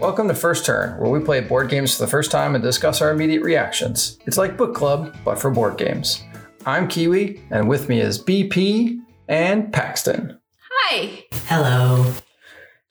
Welcome 0.00 0.28
to 0.28 0.34
First 0.34 0.64
Turn, 0.64 0.98
where 0.98 1.10
we 1.10 1.20
play 1.20 1.42
board 1.42 1.68
games 1.68 1.94
for 1.94 2.02
the 2.02 2.10
first 2.10 2.30
time 2.30 2.54
and 2.54 2.64
discuss 2.64 3.02
our 3.02 3.10
immediate 3.10 3.42
reactions. 3.42 4.18
It's 4.24 4.38
like 4.38 4.56
book 4.56 4.74
club, 4.74 5.14
but 5.26 5.38
for 5.38 5.50
board 5.50 5.76
games. 5.76 6.24
I'm 6.64 6.88
Kiwi, 6.88 7.42
and 7.50 7.68
with 7.68 7.90
me 7.90 8.00
is 8.00 8.18
BP 8.18 8.96
and 9.28 9.70
Paxton. 9.70 10.40
Hi. 10.72 11.26
Hello. 11.44 12.14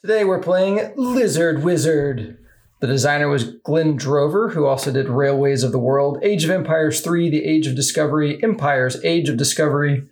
Today 0.04 0.24
we're 0.24 0.40
playing 0.40 0.94
Lizard 0.98 1.64
Wizard. 1.64 2.38
The 2.80 2.86
designer 2.86 3.28
was 3.28 3.56
Glenn 3.64 3.96
Drover, 3.96 4.50
who 4.50 4.68
also 4.68 4.92
did 4.92 5.10
Railways 5.10 5.64
of 5.64 5.72
the 5.72 5.80
World, 5.80 6.20
Age 6.22 6.44
of 6.44 6.52
Empires 6.52 7.02
3, 7.02 7.32
The 7.32 7.44
Age 7.44 7.66
of 7.66 7.76
Discovery, 7.76 8.42
Empires, 8.44 9.04
Age 9.04 9.30
of 9.30 9.38
Discovery, 9.38 10.08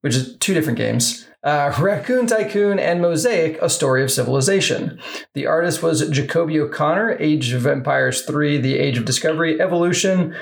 which 0.00 0.16
is 0.16 0.38
two 0.38 0.54
different 0.54 0.78
games. 0.78 1.28
Uh, 1.42 1.74
Raccoon 1.80 2.26
Tycoon 2.26 2.78
and 2.78 3.00
Mosaic, 3.00 3.60
A 3.60 3.68
Story 3.68 4.02
of 4.02 4.10
Civilization. 4.10 4.98
The 5.34 5.46
artist 5.46 5.82
was 5.82 6.08
Jacoby 6.08 6.60
O'Connor, 6.60 7.16
Age 7.18 7.52
of 7.52 7.66
Empires 7.66 8.22
3, 8.22 8.58
The 8.58 8.78
Age 8.78 8.98
of 8.98 9.04
Discovery, 9.04 9.60
Evolution, 9.60 10.34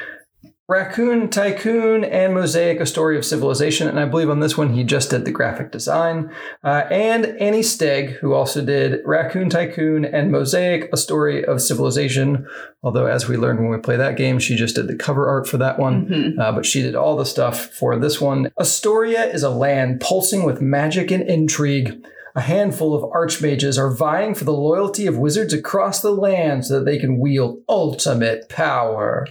Raccoon 0.70 1.28
Tycoon 1.30 2.04
and 2.04 2.32
Mosaic, 2.32 2.78
A 2.78 2.86
Story 2.86 3.18
of 3.18 3.24
Civilization. 3.24 3.88
And 3.88 3.98
I 3.98 4.04
believe 4.04 4.30
on 4.30 4.38
this 4.38 4.56
one 4.56 4.72
he 4.72 4.84
just 4.84 5.10
did 5.10 5.24
the 5.24 5.32
graphic 5.32 5.72
design. 5.72 6.32
Uh, 6.62 6.84
and 6.92 7.26
Annie 7.40 7.62
Stegg, 7.62 8.12
who 8.18 8.34
also 8.34 8.64
did 8.64 9.00
Raccoon 9.04 9.50
Tycoon 9.50 10.04
and 10.04 10.30
Mosaic, 10.30 10.88
A 10.92 10.96
Story 10.96 11.44
of 11.44 11.60
Civilization. 11.60 12.46
Although, 12.84 13.06
as 13.06 13.26
we 13.26 13.36
learned 13.36 13.58
when 13.58 13.70
we 13.70 13.78
play 13.78 13.96
that 13.96 14.16
game, 14.16 14.38
she 14.38 14.54
just 14.54 14.76
did 14.76 14.86
the 14.86 14.94
cover 14.94 15.28
art 15.28 15.48
for 15.48 15.58
that 15.58 15.76
one. 15.76 16.38
Uh, 16.38 16.52
but 16.52 16.64
she 16.64 16.82
did 16.82 16.94
all 16.94 17.16
the 17.16 17.26
stuff 17.26 17.66
for 17.70 17.98
this 17.98 18.20
one. 18.20 18.52
Astoria 18.56 19.24
is 19.24 19.42
a 19.42 19.50
land 19.50 20.00
pulsing 20.00 20.44
with 20.44 20.60
magic 20.60 21.10
and 21.10 21.28
intrigue. 21.28 22.00
A 22.36 22.42
handful 22.42 22.94
of 22.94 23.10
archmages 23.10 23.76
are 23.76 23.92
vying 23.92 24.36
for 24.36 24.44
the 24.44 24.52
loyalty 24.52 25.08
of 25.08 25.18
wizards 25.18 25.52
across 25.52 26.00
the 26.00 26.12
land 26.12 26.64
so 26.64 26.78
that 26.78 26.84
they 26.84 26.96
can 26.96 27.18
wield 27.18 27.58
ultimate 27.68 28.48
power. 28.48 29.26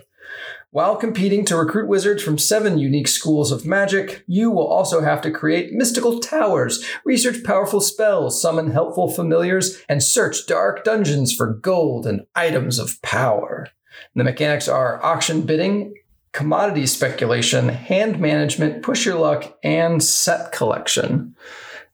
While 0.72 0.98
competing 0.98 1.46
to 1.46 1.58
recruit 1.58 1.88
wizards 1.88 2.22
from 2.22 2.38
seven 2.38 2.78
unique 2.78 3.08
schools 3.08 3.52
of 3.52 3.66
magic, 3.66 4.24
you 4.28 4.52
will 4.52 4.68
also 4.68 5.02
have 5.02 5.20
to 5.22 5.32
create 5.32 5.74
mystical 5.74 6.20
towers, 6.20 6.86
research 7.04 7.44
powerful 7.44 7.82
spells, 7.82 8.40
summon 8.40 8.70
helpful 8.70 9.10
familiars, 9.10 9.82
and 9.90 10.04
search 10.04 10.46
dark 10.46 10.84
dungeons 10.84 11.34
for 11.34 11.56
gold 11.56 12.06
and 12.06 12.28
items 12.36 12.78
of 12.78 13.02
power. 13.02 13.68
The 14.14 14.24
mechanics 14.24 14.68
are 14.68 15.04
auction 15.04 15.42
bidding, 15.42 15.96
commodity 16.34 16.86
speculation, 16.86 17.70
hand 17.70 18.20
management, 18.20 18.84
push 18.84 19.08
your 19.08 19.18
luck, 19.18 19.58
and 19.64 20.04
set 20.04 20.52
collection. 20.52 21.36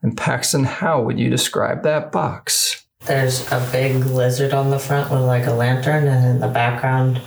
And 0.01 0.17
Paxton, 0.17 0.65
how 0.65 1.01
would 1.01 1.17
you 1.17 1.29
describe 1.29 1.83
that 1.83 2.11
box? 2.11 2.85
There's 3.05 3.49
a 3.53 3.69
big 3.71 3.95
lizard 4.05 4.53
on 4.53 4.69
the 4.69 4.79
front 4.79 5.09
with 5.11 5.21
like 5.21 5.45
a 5.45 5.53
lantern, 5.53 6.09
and 6.09 6.25
in 6.25 6.39
the 6.41 6.49
background, 6.49 7.21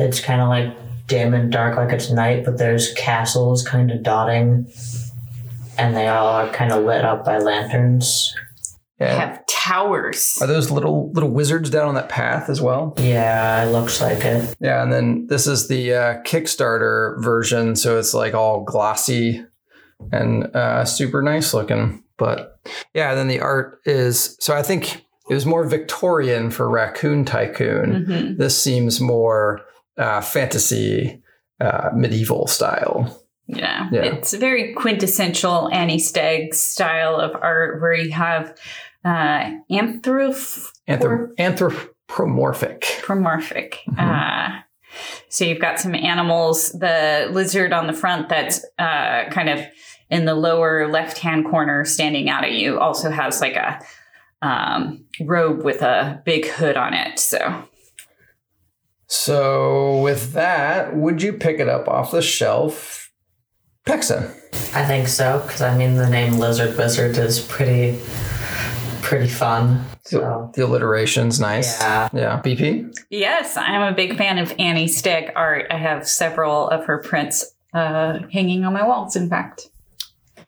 it's 0.00 0.20
kind 0.20 0.40
of 0.40 0.48
like 0.48 1.06
dim 1.06 1.34
and 1.34 1.50
dark, 1.52 1.76
like 1.76 1.92
it's 1.92 2.10
night, 2.10 2.44
but 2.44 2.58
there's 2.58 2.92
castles 2.94 3.66
kind 3.66 3.90
of 3.90 4.02
dotting, 4.02 4.66
and 5.78 5.96
they 5.96 6.08
all 6.08 6.26
are 6.28 6.48
kind 6.52 6.72
of 6.72 6.84
lit 6.84 7.04
up 7.04 7.24
by 7.24 7.38
lanterns. 7.38 8.34
Yeah. 9.00 9.14
Have 9.18 9.46
towers. 9.46 10.36
Are 10.42 10.46
those 10.46 10.70
little 10.70 11.10
little 11.12 11.30
wizards 11.30 11.70
down 11.70 11.88
on 11.88 11.94
that 11.94 12.10
path 12.10 12.50
as 12.50 12.60
well? 12.60 12.94
Yeah, 12.98 13.64
it 13.64 13.70
looks 13.72 14.00
like 14.00 14.24
it. 14.24 14.54
Yeah, 14.60 14.82
and 14.82 14.92
then 14.92 15.26
this 15.28 15.46
is 15.46 15.68
the 15.68 15.94
uh, 15.94 16.22
Kickstarter 16.22 17.22
version, 17.22 17.76
so 17.76 17.98
it's 17.98 18.12
like 18.12 18.34
all 18.34 18.62
glossy 18.62 19.42
and 20.12 20.44
uh, 20.54 20.84
super 20.84 21.22
nice 21.22 21.54
looking. 21.54 22.04
But 22.18 22.58
yeah, 22.92 23.14
then 23.14 23.28
the 23.28 23.40
art 23.40 23.80
is 23.86 24.36
so 24.40 24.54
I 24.54 24.62
think 24.62 24.96
it 25.30 25.34
was 25.34 25.46
more 25.46 25.64
Victorian 25.64 26.50
for 26.50 26.68
Raccoon 26.68 27.24
Tycoon. 27.24 28.04
Mhm. 28.06 28.36
This 28.36 28.60
seems 28.60 29.00
more 29.00 29.62
uh, 29.98 30.20
fantasy, 30.20 31.22
uh, 31.60 31.90
medieval 31.94 32.46
style. 32.46 33.24
Yeah. 33.46 33.88
Yeah. 33.90 34.02
It's 34.04 34.32
a 34.32 34.38
very 34.38 34.74
quintessential 34.74 35.68
Annie 35.72 35.98
Stegg 35.98 36.54
style 36.54 37.16
of 37.16 37.32
art 37.34 37.80
where 37.80 37.94
you 37.94 38.12
have 38.12 38.56
uh, 39.04 39.50
anthrop- 39.70 40.70
Anthrop- 40.88 41.30
anthropomorphic. 41.38 42.84
anthropomorphic. 42.98 43.78
Mhm. 43.90 43.98
Uh, 43.98 44.60
so 45.28 45.44
you've 45.44 45.60
got 45.60 45.78
some 45.80 45.94
animals. 45.94 46.70
The 46.72 47.28
lizard 47.32 47.72
on 47.72 47.86
the 47.86 47.92
front 47.92 48.28
that's 48.28 48.64
uh, 48.78 49.24
kind 49.30 49.48
of 49.48 49.60
in 50.10 50.24
the 50.24 50.34
lower 50.34 50.88
left 50.90 51.18
hand 51.18 51.46
corner 51.46 51.84
standing 51.84 52.28
out 52.28 52.44
at 52.44 52.52
you 52.52 52.78
also 52.78 53.10
has 53.10 53.40
like 53.40 53.54
a 53.56 53.80
um, 54.42 55.04
robe 55.20 55.62
with 55.64 55.82
a 55.82 56.20
big 56.24 56.46
hood 56.46 56.76
on 56.76 56.94
it. 56.94 57.18
So 57.18 57.64
So 59.14 59.98
with 60.02 60.34
that, 60.34 60.94
would 60.96 61.20
you 61.20 61.32
pick 61.32 61.58
it 61.58 61.68
up 61.68 61.88
off 61.88 62.12
the 62.12 62.22
shelf, 62.22 63.10
Paxton? 63.84 64.30
I 64.72 64.84
think 64.86 65.08
so, 65.08 65.40
because 65.44 65.62
I 65.62 65.76
mean, 65.76 65.96
the 65.96 66.08
name 66.08 66.34
Lizard 66.38 66.78
Wizard 66.78 67.18
is 67.18 67.40
pretty, 67.40 67.98
pretty 69.02 69.26
fun. 69.26 69.84
So, 70.04 70.52
The 70.54 70.62
alliteration's 70.62 71.40
nice. 71.40 71.80
yeah. 71.80 72.08
Yeah. 72.12 72.40
BP? 72.44 72.96
Yes, 73.10 73.56
I'm 73.56 73.82
a 73.82 73.94
big 73.96 74.16
fan 74.16 74.38
of 74.38 74.54
Annie 74.60 74.86
Stegg 74.86 75.32
art. 75.34 75.66
I 75.70 75.76
have 75.76 76.06
several 76.08 76.68
of 76.68 76.84
her 76.86 76.98
prints 76.98 77.52
uh, 77.74 78.20
hanging 78.32 78.64
on 78.64 78.72
my 78.72 78.86
walls, 78.86 79.16
in 79.16 79.28
fact. 79.28 79.70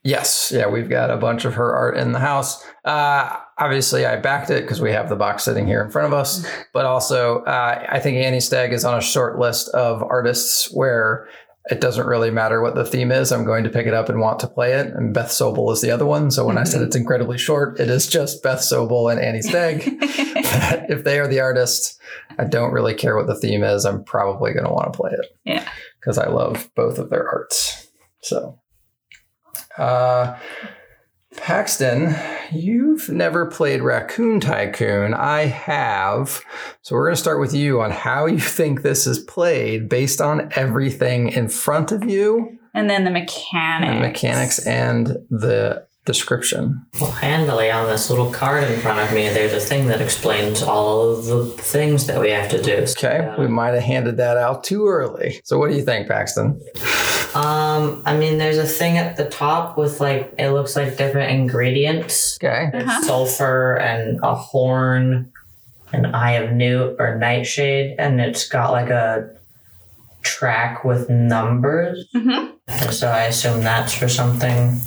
Yes, 0.04 0.52
yeah, 0.54 0.68
we've 0.68 0.88
got 0.88 1.10
a 1.10 1.16
bunch 1.16 1.44
of 1.44 1.54
her 1.54 1.74
art 1.74 1.96
in 1.96 2.12
the 2.12 2.18
house. 2.20 2.64
Uh, 2.84 3.36
obviously, 3.62 4.04
I 4.04 4.16
backed 4.16 4.50
it 4.50 4.62
because 4.62 4.80
we 4.80 4.92
have 4.92 5.08
the 5.08 5.16
box 5.16 5.44
sitting 5.44 5.66
here 5.66 5.82
in 5.82 5.90
front 5.90 6.12
of 6.12 6.12
us. 6.12 6.46
But 6.72 6.86
also, 6.86 7.42
uh, 7.42 7.86
I 7.86 8.00
think 8.00 8.16
Annie 8.16 8.38
Stegg 8.38 8.72
is 8.72 8.84
on 8.84 8.96
a 8.96 9.02
short 9.02 9.38
list 9.38 9.68
of 9.70 10.02
artists 10.02 10.72
where 10.72 11.28
it 11.70 11.82
doesn't 11.82 12.06
really 12.06 12.30
matter 12.30 12.62
what 12.62 12.74
the 12.74 12.84
theme 12.84 13.12
is. 13.12 13.30
I'm 13.30 13.44
going 13.44 13.64
to 13.64 13.70
pick 13.70 13.86
it 13.86 13.92
up 13.92 14.08
and 14.08 14.20
want 14.20 14.40
to 14.40 14.48
play 14.48 14.72
it. 14.72 14.86
And 14.86 15.12
Beth 15.12 15.28
Sobel 15.28 15.70
is 15.70 15.82
the 15.82 15.90
other 15.90 16.06
one. 16.06 16.30
So 16.30 16.46
when 16.46 16.56
I 16.56 16.64
said 16.64 16.80
it's 16.80 16.96
incredibly 16.96 17.36
short, 17.36 17.78
it 17.78 17.90
is 17.90 18.08
just 18.08 18.42
Beth 18.42 18.60
Sobel 18.60 19.12
and 19.12 19.20
Annie 19.20 19.40
Stegg. 19.40 19.82
if 20.88 21.04
they 21.04 21.20
are 21.20 21.28
the 21.28 21.40
artist, 21.40 22.00
I 22.38 22.44
don't 22.44 22.72
really 22.72 22.94
care 22.94 23.16
what 23.16 23.26
the 23.26 23.38
theme 23.38 23.62
is. 23.62 23.84
I'm 23.84 24.02
probably 24.02 24.54
going 24.54 24.64
to 24.64 24.72
want 24.72 24.92
to 24.92 24.96
play 24.98 25.10
it. 25.12 25.26
Yeah. 25.44 25.68
Because 26.00 26.16
I 26.16 26.28
love 26.28 26.70
both 26.74 26.98
of 26.98 27.10
their 27.10 27.28
arts. 27.28 27.86
So, 28.22 28.58
uh, 29.76 30.38
Paxton, 31.36 32.14
you've 32.52 33.08
never 33.08 33.46
played 33.46 33.82
Raccoon 33.82 34.40
Tycoon. 34.40 35.14
I 35.14 35.46
have. 35.46 36.42
So 36.82 36.94
we're 36.94 37.06
going 37.06 37.16
to 37.16 37.20
start 37.20 37.40
with 37.40 37.54
you 37.54 37.80
on 37.80 37.90
how 37.90 38.26
you 38.26 38.38
think 38.38 38.82
this 38.82 39.06
is 39.06 39.18
played 39.18 39.88
based 39.88 40.20
on 40.20 40.50
everything 40.54 41.28
in 41.28 41.48
front 41.48 41.92
of 41.92 42.04
you 42.04 42.58
and 42.74 42.88
then 42.88 43.04
the 43.04 43.10
mechanics. 43.10 43.90
and 43.90 44.00
mechanics 44.00 44.66
and 44.66 45.06
the 45.30 45.86
description. 46.04 46.84
Well, 47.00 47.12
handily 47.12 47.70
on 47.70 47.86
this 47.86 48.10
little 48.10 48.32
card 48.32 48.64
in 48.64 48.80
front 48.80 48.98
of 48.98 49.14
me, 49.14 49.28
there's 49.28 49.52
a 49.52 49.60
thing 49.60 49.86
that 49.88 50.00
explains 50.00 50.62
all 50.62 51.10
of 51.10 51.26
the 51.26 51.46
things 51.46 52.06
that 52.06 52.20
we 52.20 52.30
have 52.30 52.50
to 52.50 52.60
do. 52.60 52.74
Okay, 52.74 53.18
yeah. 53.18 53.38
we 53.38 53.46
might 53.46 53.74
have 53.74 53.82
handed 53.82 54.16
that 54.16 54.36
out 54.36 54.64
too 54.64 54.88
early. 54.88 55.40
So 55.44 55.58
what 55.58 55.70
do 55.70 55.76
you 55.76 55.84
think, 55.84 56.08
Paxton? 56.08 56.60
Um, 57.34 58.02
I 58.04 58.16
mean, 58.16 58.38
there's 58.38 58.58
a 58.58 58.66
thing 58.66 58.98
at 58.98 59.16
the 59.16 59.28
top 59.28 59.78
with 59.78 60.00
like 60.00 60.34
it 60.38 60.50
looks 60.50 60.76
like 60.76 60.96
different 60.96 61.30
ingredients. 61.32 62.38
Okay. 62.42 62.70
Uh-huh. 62.74 63.02
Sulfur 63.02 63.76
and 63.78 64.20
a 64.22 64.34
horn, 64.34 65.32
an 65.92 66.06
eye 66.14 66.32
of 66.32 66.52
newt 66.52 66.96
or 66.98 67.16
nightshade, 67.18 67.96
and 67.98 68.20
it's 68.20 68.48
got 68.48 68.70
like 68.70 68.90
a 68.90 69.30
track 70.22 70.84
with 70.84 71.08
numbers. 71.08 72.06
hmm 72.12 72.50
And 72.68 72.92
so 72.92 73.08
I 73.08 73.24
assume 73.24 73.62
that's 73.62 73.92
for 73.94 74.08
something. 74.08 74.78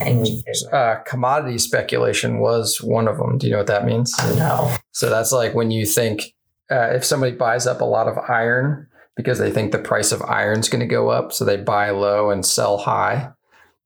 And 0.00 0.26
Uh, 0.72 0.96
commodity 1.06 1.58
speculation 1.58 2.40
was 2.40 2.82
one 2.82 3.06
of 3.06 3.18
them. 3.18 3.38
Do 3.38 3.46
you 3.46 3.52
know 3.52 3.58
what 3.58 3.68
that 3.68 3.84
means? 3.84 4.12
I. 4.18 4.76
So 4.90 5.08
that's 5.08 5.30
like 5.32 5.54
when 5.54 5.70
you 5.70 5.86
think 5.86 6.34
uh, 6.70 6.90
if 6.94 7.04
somebody 7.04 7.32
buys 7.32 7.66
up 7.66 7.80
a 7.80 7.84
lot 7.84 8.08
of 8.08 8.18
iron 8.28 8.88
because 9.16 9.38
they 9.38 9.50
think 9.50 9.72
the 9.72 9.78
price 9.78 10.12
of 10.12 10.22
iron's 10.22 10.68
going 10.68 10.80
to 10.80 10.86
go 10.86 11.08
up, 11.10 11.32
so 11.32 11.44
they 11.44 11.56
buy 11.56 11.90
low 11.90 12.30
and 12.30 12.44
sell 12.44 12.78
high. 12.78 13.30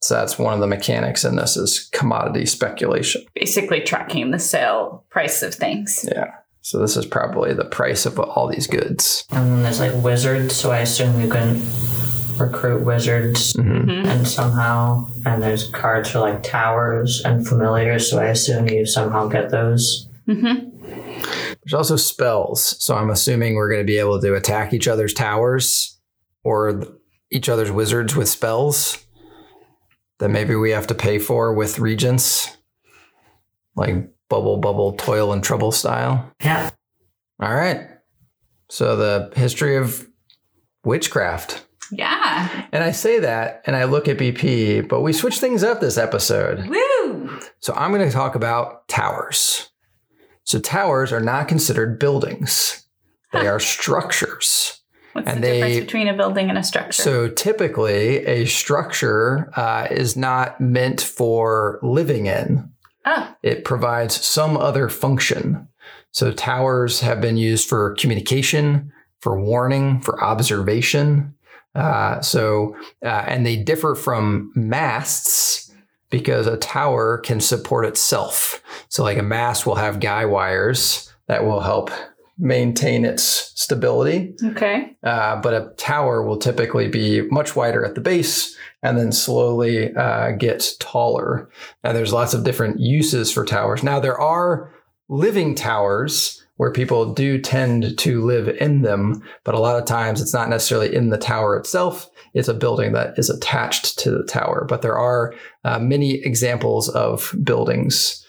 So 0.02 0.14
that's 0.14 0.38
one 0.38 0.55
of 0.55 0.61
the 0.61 0.67
mechanics 0.67 1.25
in 1.25 1.37
this 1.37 1.56
is 1.56 1.88
commodity 1.93 2.46
speculation. 2.46 3.25
Basically, 3.34 3.81
tracking 3.81 4.31
the 4.31 4.38
sale 4.38 5.05
price 5.11 5.43
of 5.43 5.55
things. 5.55 6.05
Yeah. 6.11 6.32
So 6.61 6.78
this 6.78 6.96
is 6.96 7.06
probably 7.06 7.55
the 7.55 7.64
price 7.64 8.06
of 8.06 8.19
all 8.19 8.49
these 8.49 8.67
goods. 8.67 9.25
And 9.31 9.46
then 9.50 9.62
there's 9.62 9.81
like 9.81 9.94
wizards, 10.02 10.55
so 10.55 10.70
I 10.70 10.78
assume 10.78 11.20
you 11.20 11.29
can 11.31 11.62
recruit 12.38 12.84
wizards 12.84 13.55
Mhm. 13.55 13.87
Mhm. 13.87 14.06
and 14.06 14.29
somehow 14.29 15.06
and 15.25 15.43
there's 15.43 15.69
cards 15.70 16.11
for 16.11 16.19
like 16.20 16.43
towers 16.43 17.22
and 17.25 17.46
familiars, 17.49 18.11
so 18.11 18.19
I 18.19 18.26
assume 18.26 18.69
you 18.69 18.84
somehow 18.84 19.26
get 19.29 19.50
those. 19.50 20.08
hmm 20.26 20.55
There's 21.66 21.74
also 21.74 21.96
spells. 21.96 22.82
So 22.82 22.94
I'm 22.94 23.10
assuming 23.10 23.56
we're 23.56 23.68
going 23.68 23.80
to 23.80 23.86
be 23.86 23.98
able 23.98 24.20
to 24.20 24.34
attack 24.34 24.72
each 24.72 24.86
other's 24.86 25.12
towers 25.12 25.98
or 26.44 26.84
each 27.30 27.48
other's 27.48 27.72
wizards 27.72 28.14
with 28.14 28.28
spells 28.28 29.04
that 30.18 30.28
maybe 30.28 30.54
we 30.54 30.70
have 30.70 30.86
to 30.86 30.94
pay 30.94 31.18
for 31.18 31.52
with 31.52 31.80
regents. 31.80 32.56
Like 33.74 34.08
bubble, 34.28 34.58
bubble, 34.58 34.92
toil 34.92 35.32
and 35.32 35.42
trouble 35.42 35.72
style. 35.72 36.32
Yeah. 36.40 36.70
All 37.40 37.52
right. 37.52 37.88
So 38.70 38.96
the 38.96 39.32
history 39.36 39.76
of 39.76 40.06
witchcraft. 40.84 41.66
Yeah. 41.90 42.66
And 42.70 42.84
I 42.84 42.92
say 42.92 43.19
that 43.20 43.62
and 43.66 43.74
I 43.74 43.84
look 43.84 44.06
at 44.06 44.19
BP, 44.19 44.88
but 44.88 45.00
we 45.00 45.12
switch 45.12 45.40
things 45.40 45.64
up 45.64 45.80
this 45.80 45.98
episode. 45.98 46.69
Woo! 46.69 47.40
So 47.58 47.74
I'm 47.74 47.90
going 47.92 48.06
to 48.06 48.14
talk 48.14 48.36
about 48.36 48.86
towers. 48.86 49.69
So 50.46 50.60
towers 50.60 51.12
are 51.12 51.20
not 51.20 51.48
considered 51.48 51.98
buildings. 51.98 52.87
They 53.32 53.46
are 53.46 53.60
structures. 53.76 54.81
What's 55.12 55.28
And 55.28 55.43
the 55.43 55.50
difference 55.50 55.81
between 55.81 56.08
a 56.08 56.16
building 56.16 56.48
and 56.50 56.58
a 56.58 56.62
structure? 56.62 57.02
So 57.02 57.28
typically, 57.28 58.25
a 58.26 58.46
structure 58.46 59.50
uh, 59.56 59.88
is 59.90 60.16
not 60.16 60.60
meant 60.60 61.00
for 61.00 61.81
living 61.82 62.26
in. 62.26 62.70
oh, 63.06 63.34
It 63.43 63.64
provides 63.64 64.25
some 64.25 64.56
other 64.56 64.88
function. 64.88 65.69
So 66.12 66.32
towers 66.32 67.00
have 67.00 67.20
been 67.20 67.37
used 67.37 67.69
for 67.69 67.94
communication, 67.98 68.93
for 69.20 69.40
warning, 69.40 70.00
for 70.00 70.22
observation. 70.22 71.34
Uh, 71.75 72.20
so, 72.20 72.76
uh, 73.04 73.25
and 73.26 73.44
they 73.44 73.56
differ 73.56 73.94
from 73.94 74.52
masts 74.54 75.65
because 76.16 76.46
a 76.46 76.56
tower 76.56 77.18
can 77.18 77.40
support 77.40 77.84
itself. 77.84 78.62
So, 78.88 79.02
like 79.02 79.18
a 79.18 79.22
mast 79.22 79.66
will 79.66 79.74
have 79.74 80.00
guy 80.00 80.24
wires 80.24 81.12
that 81.28 81.44
will 81.44 81.60
help 81.60 81.90
maintain 82.38 83.04
its 83.04 83.52
stability. 83.54 84.34
okay. 84.44 84.96
Uh, 85.02 85.40
but 85.40 85.54
a 85.54 85.72
tower 85.76 86.22
will 86.22 86.38
typically 86.38 86.88
be 86.88 87.22
much 87.30 87.54
wider 87.54 87.84
at 87.84 87.94
the 87.94 88.00
base 88.00 88.56
and 88.82 88.96
then 88.96 89.12
slowly 89.12 89.94
uh, 89.94 90.30
get 90.32 90.74
taller. 90.78 91.50
Now, 91.84 91.92
there's 91.92 92.12
lots 92.12 92.32
of 92.32 92.44
different 92.44 92.80
uses 92.80 93.30
for 93.32 93.44
towers. 93.44 93.82
Now, 93.82 94.00
there 94.00 94.19
are 94.19 94.72
living 95.08 95.54
towers 95.54 96.45
where 96.56 96.73
people 96.73 97.12
do 97.12 97.38
tend 97.38 97.99
to 97.99 98.25
live 98.25 98.49
in 98.49 98.82
them, 98.82 99.23
but 99.44 99.55
a 99.55 99.61
lot 99.61 99.79
of 99.79 99.85
times 99.85 100.20
it's 100.20 100.35
not 100.35 100.49
necessarily 100.49 100.94
in 100.94 101.11
the 101.11 101.19
tower 101.19 101.56
itself. 101.56 102.08
It's 102.35 102.49
a 102.49 102.55
building 102.55 102.93
that 102.93 103.19
is 103.19 103.31
attached 103.31 103.99
to 104.00 104.11
the 104.11 104.25
tower. 104.25 104.67
But 104.69 104.82
there 104.82 104.99
are 104.99 105.35
uh, 105.64 105.79
many 105.79 106.14
examples 106.14 106.88
of 106.88 107.35
buildings 107.43 108.25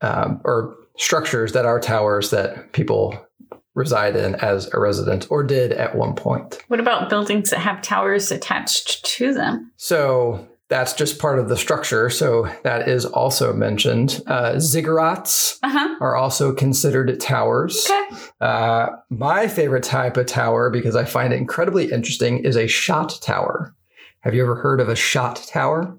um, 0.00 0.40
or 0.44 0.76
structures 0.98 1.52
that 1.52 1.64
are 1.64 1.80
towers 1.80 2.30
that 2.30 2.72
people 2.72 3.18
reside 3.74 4.14
in 4.14 4.36
as 4.36 4.72
a 4.72 4.78
resident 4.78 5.26
or 5.30 5.42
did 5.42 5.72
at 5.72 5.96
one 5.96 6.14
point. 6.14 6.58
What 6.68 6.80
about 6.80 7.10
buildings 7.10 7.50
that 7.50 7.58
have 7.58 7.82
towers 7.82 8.30
attached 8.30 9.04
to 9.04 9.34
them? 9.34 9.72
So 9.76 10.48
that's 10.68 10.94
just 10.94 11.18
part 11.18 11.38
of 11.38 11.48
the 11.48 11.56
structure. 11.56 12.08
So 12.10 12.48
that 12.62 12.88
is 12.88 13.04
also 13.04 13.52
mentioned. 13.52 14.22
Uh, 14.26 14.52
ziggurats 14.54 15.58
Uh 15.62 15.68
huh. 15.68 15.96
are 16.00 16.16
also 16.16 16.52
considered 16.52 17.20
towers. 17.20 17.86
Okay. 17.90 18.16
Uh, 18.40 18.86
my 19.10 19.46
favorite 19.46 19.84
type 19.84 20.16
of 20.16 20.26
tower, 20.26 20.70
because 20.70 20.96
I 20.96 21.04
find 21.04 21.32
it 21.32 21.36
incredibly 21.36 21.92
interesting, 21.92 22.38
is 22.44 22.56
a 22.56 22.66
shot 22.66 23.18
tower. 23.20 23.74
Have 24.20 24.34
you 24.34 24.42
ever 24.42 24.54
heard 24.56 24.80
of 24.80 24.88
a 24.88 24.96
shot 24.96 25.36
tower? 25.46 25.98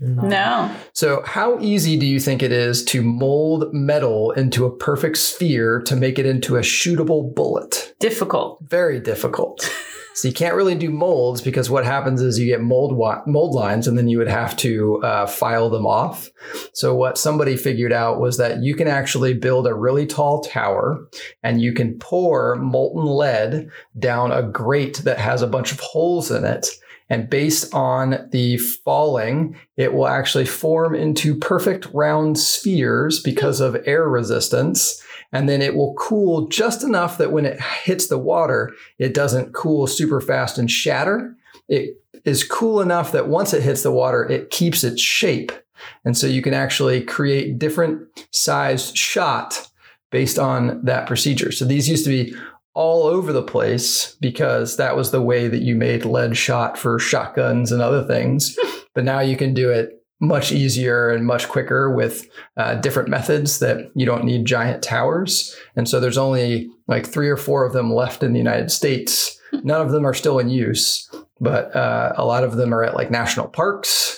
No. 0.00 0.74
So, 0.94 1.22
how 1.26 1.58
easy 1.60 1.98
do 1.98 2.06
you 2.06 2.18
think 2.20 2.42
it 2.42 2.52
is 2.52 2.82
to 2.86 3.02
mold 3.02 3.72
metal 3.74 4.30
into 4.32 4.64
a 4.64 4.74
perfect 4.74 5.18
sphere 5.18 5.78
to 5.82 5.94
make 5.94 6.18
it 6.18 6.24
into 6.24 6.56
a 6.56 6.60
shootable 6.60 7.34
bullet? 7.34 7.94
Difficult. 8.00 8.58
Very 8.62 8.98
difficult. 8.98 9.70
so, 10.14 10.28
you 10.28 10.34
can't 10.34 10.54
really 10.54 10.74
do 10.74 10.90
molds 10.90 11.40
because 11.40 11.70
what 11.70 11.84
happens 11.84 12.20
is 12.20 12.38
you 12.38 12.46
get 12.46 12.60
mold 12.60 12.94
wa- 12.96 13.22
mold 13.26 13.54
lines 13.54 13.86
and 13.86 13.96
then 13.96 14.08
you 14.08 14.18
would 14.18 14.28
have 14.28 14.56
to 14.58 15.02
uh, 15.02 15.26
file 15.26 15.70
them 15.70 15.86
off. 15.86 16.28
So, 16.72 16.94
what 16.94 17.18
somebody 17.18 17.56
figured 17.56 17.92
out 17.92 18.20
was 18.20 18.36
that 18.38 18.62
you 18.62 18.74
can 18.74 18.88
actually 18.88 19.34
build 19.34 19.66
a 19.66 19.74
really 19.74 20.06
tall 20.06 20.40
tower 20.40 21.06
and 21.42 21.60
you 21.60 21.72
can 21.72 21.98
pour 21.98 22.56
molten 22.56 23.04
lead 23.04 23.70
down 23.98 24.32
a 24.32 24.42
grate 24.42 24.98
that 24.98 25.18
has 25.18 25.42
a 25.42 25.46
bunch 25.46 25.72
of 25.72 25.80
holes 25.80 26.30
in 26.30 26.44
it. 26.44 26.68
And 27.10 27.28
based 27.28 27.74
on 27.74 28.28
the 28.30 28.56
falling, 28.58 29.56
it 29.76 29.92
will 29.92 30.06
actually 30.06 30.46
form 30.46 30.94
into 30.94 31.34
perfect 31.36 31.88
round 31.92 32.38
spheres 32.38 33.20
because 33.20 33.60
of 33.60 33.76
air 33.84 34.08
resistance. 34.08 35.02
And 35.32 35.48
then 35.48 35.62
it 35.62 35.74
will 35.74 35.94
cool 35.94 36.48
just 36.48 36.82
enough 36.82 37.18
that 37.18 37.32
when 37.32 37.46
it 37.46 37.60
hits 37.60 38.08
the 38.08 38.18
water, 38.18 38.74
it 38.98 39.14
doesn't 39.14 39.52
cool 39.52 39.86
super 39.86 40.20
fast 40.20 40.58
and 40.58 40.70
shatter. 40.70 41.36
It 41.68 41.96
is 42.24 42.44
cool 42.44 42.80
enough 42.80 43.12
that 43.12 43.28
once 43.28 43.54
it 43.54 43.62
hits 43.62 43.82
the 43.82 43.92
water, 43.92 44.24
it 44.24 44.50
keeps 44.50 44.82
its 44.82 45.00
shape. 45.00 45.52
And 46.04 46.16
so 46.16 46.26
you 46.26 46.42
can 46.42 46.54
actually 46.54 47.02
create 47.02 47.58
different 47.58 48.02
sized 48.32 48.96
shot 48.96 49.68
based 50.10 50.38
on 50.38 50.84
that 50.84 51.06
procedure. 51.06 51.52
So 51.52 51.64
these 51.64 51.88
used 51.88 52.04
to 52.04 52.10
be 52.10 52.34
all 52.74 53.04
over 53.04 53.32
the 53.32 53.42
place 53.42 54.16
because 54.20 54.76
that 54.76 54.96
was 54.96 55.10
the 55.10 55.22
way 55.22 55.48
that 55.48 55.62
you 55.62 55.74
made 55.74 56.04
lead 56.04 56.36
shot 56.36 56.78
for 56.78 56.98
shotguns 56.98 57.72
and 57.72 57.82
other 57.82 58.04
things. 58.04 58.58
but 58.94 59.04
now 59.04 59.20
you 59.20 59.36
can 59.36 59.54
do 59.54 59.70
it 59.70 59.99
much 60.20 60.52
easier 60.52 61.08
and 61.08 61.26
much 61.26 61.48
quicker 61.48 61.90
with 61.90 62.28
uh, 62.56 62.74
different 62.76 63.08
methods 63.08 63.58
that 63.58 63.90
you 63.94 64.04
don't 64.04 64.24
need 64.24 64.44
giant 64.44 64.82
towers. 64.82 65.56
And 65.76 65.88
so 65.88 65.98
there's 65.98 66.18
only 66.18 66.68
like 66.88 67.06
three 67.06 67.28
or 67.30 67.36
four 67.38 67.64
of 67.64 67.72
them 67.72 67.92
left 67.92 68.22
in 68.22 68.32
the 68.32 68.38
United 68.38 68.70
States. 68.70 69.38
None 69.64 69.80
of 69.80 69.90
them 69.92 70.04
are 70.06 70.14
still 70.14 70.38
in 70.38 70.50
use, 70.50 71.08
but 71.40 71.74
uh, 71.74 72.12
a 72.16 72.24
lot 72.24 72.44
of 72.44 72.56
them 72.56 72.72
are 72.74 72.84
at 72.84 72.94
like 72.94 73.10
national 73.10 73.48
parks. 73.48 74.16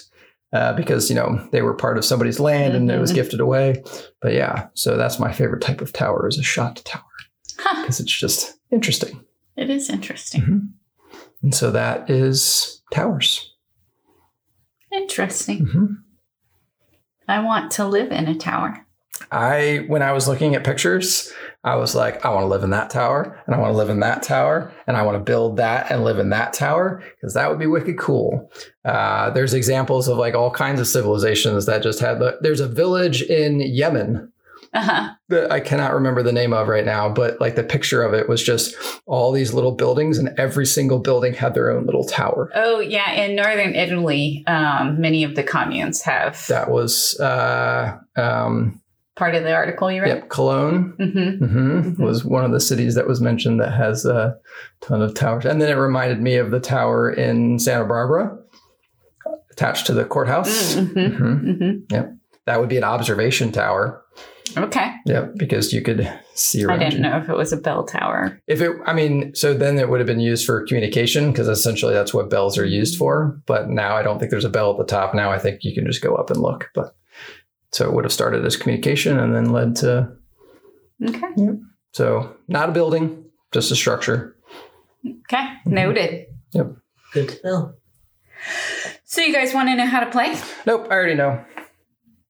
Uh, 0.55 0.75
because 0.75 1.09
you 1.09 1.17
know 1.17 1.49
they 1.51 1.63
were 1.63 1.73
part 1.73 1.97
of 1.97 2.05
somebody's 2.05 2.39
land 2.39 2.75
and 2.75 2.91
it 2.91 2.99
was 3.01 3.11
Mhm. 3.11 3.15
gifted 3.15 3.41
away, 3.41 3.83
but 4.21 4.35
yeah, 4.35 4.67
so 4.75 4.99
that's 4.99 5.19
my 5.19 5.33
favorite 5.33 5.63
type 5.63 5.81
of 5.81 5.95
tower 5.95 6.29
is 6.29 6.37
a 6.39 6.43
shot 6.43 6.77
tower 6.85 7.03
Huh. 7.59 7.81
because 7.81 8.01
it's 8.01 8.13
just 8.15 8.59
interesting. 8.71 9.25
It 9.57 9.71
is 9.71 9.89
interesting. 9.89 10.43
Mhm. 10.43 10.69
And 11.43 11.55
so 11.55 11.71
that 11.71 12.11
is 12.11 12.83
towers. 12.93 13.52
Interesting. 14.93 15.67
Mhm. 15.67 15.89
I 17.29 17.41
want 17.41 17.71
to 17.73 17.87
live 17.87 18.12
in 18.12 18.29
a 18.29 18.35
tower. 18.35 18.87
I, 19.31 19.85
when 19.87 20.03
I 20.03 20.12
was 20.12 20.27
looking 20.27 20.55
at 20.55 20.65
pictures, 20.65 21.33
I 21.65 21.77
was 21.77 21.94
like, 21.94 22.25
I 22.25 22.31
want 22.31 22.43
to 22.44 22.49
live 22.49 22.65
in 22.65 22.71
that 22.71 22.91
tower 22.91 23.41
and 23.47 23.55
I 23.55 23.59
want 23.59 23.73
to 23.73 23.77
live 23.77 23.89
in 23.89 24.00
that 24.00 24.23
tower 24.23 24.73
and 24.87 24.97
I 24.97 25.03
want 25.03 25.17
to 25.17 25.23
build 25.23 25.59
that 25.59 25.91
and 25.91 26.03
live 26.03 26.19
in 26.19 26.31
that 26.31 26.53
tower 26.53 27.03
because 27.15 27.35
that 27.35 27.49
would 27.49 27.59
be 27.59 27.67
wicked 27.67 27.99
cool. 27.99 28.50
Uh, 28.85 29.31
there's 29.31 29.55
examples 29.55 30.09
of 30.09 30.19
like 30.19 30.35
all 30.35 30.50
kinds 30.50 30.81
of 30.81 30.89
civilizations 30.89 31.67
that 31.67 31.82
just 31.82 32.01
had, 32.01 32.19
the, 32.19 32.39
there's 32.41 32.61
a 32.61 32.67
village 32.67 33.22
in 33.22 33.61
Yemen 33.61 34.31
Uh 34.74 34.81
huh. 34.82 35.10
that 35.29 35.52
I 35.52 35.60
cannot 35.60 35.93
remember 35.93 36.22
the 36.22 36.32
name 36.32 36.52
of 36.55 36.67
right 36.67 36.84
now, 36.84 37.08
but 37.10 37.41
like 37.41 37.56
the 37.56 37.62
picture 37.62 38.02
of 38.02 38.14
it 38.14 38.26
was 38.29 38.43
just 38.43 38.74
all 39.06 39.31
these 39.31 39.52
little 39.52 39.72
buildings 39.72 40.17
and 40.19 40.31
every 40.38 40.64
single 40.64 40.98
building 40.98 41.34
had 41.34 41.52
their 41.55 41.70
own 41.70 41.84
little 41.84 42.05
tower. 42.05 42.50
Oh 42.55 42.81
yeah, 42.81 43.12
in 43.12 43.36
northern 43.36 43.74
Italy, 43.74 44.43
um, 44.46 45.00
many 45.00 45.24
of 45.24 45.34
the 45.34 45.43
communes 45.43 46.00
have 46.02 46.46
That 46.48 46.70
was, 46.70 47.19
uh, 47.20 47.98
um, 48.17 48.81
part 49.14 49.34
of 49.34 49.43
the 49.44 49.52
article 49.52 49.93
you 49.93 50.00
read. 50.00 50.08
yep, 50.08 50.29
Cologne. 50.31 50.94
Mm-hmm. 50.98 51.44
hmm 51.44 51.81
Mhm. 51.91 51.98
was 51.98 52.24
one 52.24 52.44
of 52.46 52.52
the 52.52 52.60
cities 52.60 52.94
that 52.94 53.06
was 53.06 53.20
mentioned 53.20 53.60
that 53.60 53.72
has 53.74 54.06
a 54.06 54.36
ton 54.81 55.02
of 55.02 55.12
towers. 55.14 55.44
And 55.44 55.60
then 55.60 55.69
it 55.69 55.74
reminded 55.79 56.22
me 56.22 56.36
of 56.36 56.50
the 56.50 56.60
tower 56.60 57.10
in 57.12 57.58
Santa 57.58 57.84
Barbara 57.84 58.38
attached 59.50 59.86
to 59.86 59.93
the 59.93 60.05
courthouse. 60.06 60.76
Mm-hmm. 60.76 61.17
hmm 61.17 61.50
Mm-hmm. 61.93 62.14
That 62.46 62.58
would 62.58 62.69
be 62.70 62.79
an 62.79 62.84
observation 62.84 63.52
tower. 63.52 64.02
Okay. 64.56 64.93
Yep, 65.06 65.32
because 65.37 65.73
you 65.73 65.82
could 65.82 66.13
see 66.35 66.65
I 66.67 66.77
didn't 66.77 66.94
you. 66.94 67.01
know 67.01 67.17
if 67.19 67.29
it 67.29 67.37
was 67.37 67.53
a 67.53 67.56
bell 67.56 67.85
tower. 67.85 68.41
If 68.47 68.61
it, 68.61 68.77
I 68.87 68.93
mean, 68.93 69.35
so 69.35 69.55
then 69.55 69.79
it 69.79 69.89
would 69.89 70.01
have 70.01 70.06
been 70.06 70.21
used 70.21 70.44
for 70.47 70.65
communication 70.67 71.31
because 71.32 71.49
essentially 71.49 71.94
that's 71.94 72.13
what 72.15 72.31
bells 72.31 72.59
are 72.59 72.65
used 72.65 72.97
for. 72.99 73.41
But 73.47 73.69
now 73.71 73.97
I 73.97 74.03
don't 74.03 74.19
think 74.19 74.31
there's 74.31 74.44
a 74.44 74.51
bell 74.51 74.71
at 74.73 74.79
the 74.79 74.85
top. 74.85 75.15
Now 75.15 75.31
I 75.31 75.39
think 75.39 75.65
you 75.65 75.75
can 75.75 75.87
just 75.87 76.03
go 76.03 76.15
up 76.15 76.31
and 76.31 76.41
look. 76.41 76.71
But 76.75 76.94
so 77.73 77.87
it 77.89 77.94
would 77.94 78.05
have 78.05 78.13
started 78.13 78.44
as 78.44 78.56
communication 78.56 79.19
and 79.19 79.35
then 79.35 79.51
led 79.53 79.77
to, 79.77 80.13
Okay. 81.09 81.29
so 81.93 82.37
not 82.49 82.69
a 82.69 82.73
building, 82.73 83.25
just 83.53 83.71
a 83.73 83.77
structure. 83.77 84.37
Okay. 85.05 85.37
Mm-hmm. 85.44 85.75
Noted. 85.75 86.27
Yep. 86.53 86.67
Good 87.15 87.29
to 87.31 87.41
know. 87.44 87.73
So 89.05 89.21
you 89.21 89.32
guys 89.32 89.53
want 89.55 89.69
to 89.69 89.77
know 89.77 89.87
how 89.87 90.01
to 90.01 90.11
play? 90.11 90.35
Nope, 90.67 90.87
I 90.91 90.94
already 90.94 91.15
know. 91.15 91.44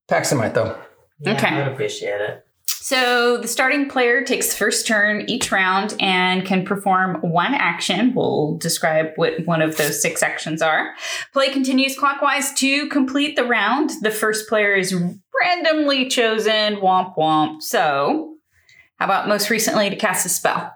Paxamite 0.09 0.55
though. 0.55 0.79
Yeah, 1.21 1.35
Okay. 1.35 1.49
I 1.49 1.59
would 1.59 1.73
appreciate 1.73 2.21
it. 2.21 2.47
So 2.67 3.37
the 3.39 3.49
starting 3.49 3.89
player 3.89 4.25
takes 4.25 4.49
the 4.51 4.57
first 4.57 4.87
turn 4.87 5.29
each 5.29 5.53
round 5.53 5.95
and 6.01 6.45
can 6.45 6.65
perform 6.65 7.21
one 7.23 7.55
action. 7.55 8.13
We'll 8.15 8.57
describe 8.59 9.13
what 9.17 9.47
one 9.47 9.63
of 9.63 9.77
those 9.77 10.03
six 10.03 10.23
actions 10.23 10.63
are. 10.63 10.95
Play 11.33 11.51
continues 11.51 11.97
clockwise 11.97 12.53
to 12.55 12.89
complete 12.89 13.37
the 13.37 13.45
round. 13.45 13.91
The 14.01 14.11
first 14.11 14.49
player 14.49 14.75
is 14.75 14.95
randomly 15.41 16.09
chosen. 16.09 16.77
Womp 16.77 17.17
womp. 17.17 17.63
So, 17.63 18.35
how 18.97 19.05
about 19.05 19.29
most 19.29 19.49
recently 19.49 19.89
to 19.89 19.97
cast 19.97 20.27
a 20.27 20.29
spell? 20.29 20.73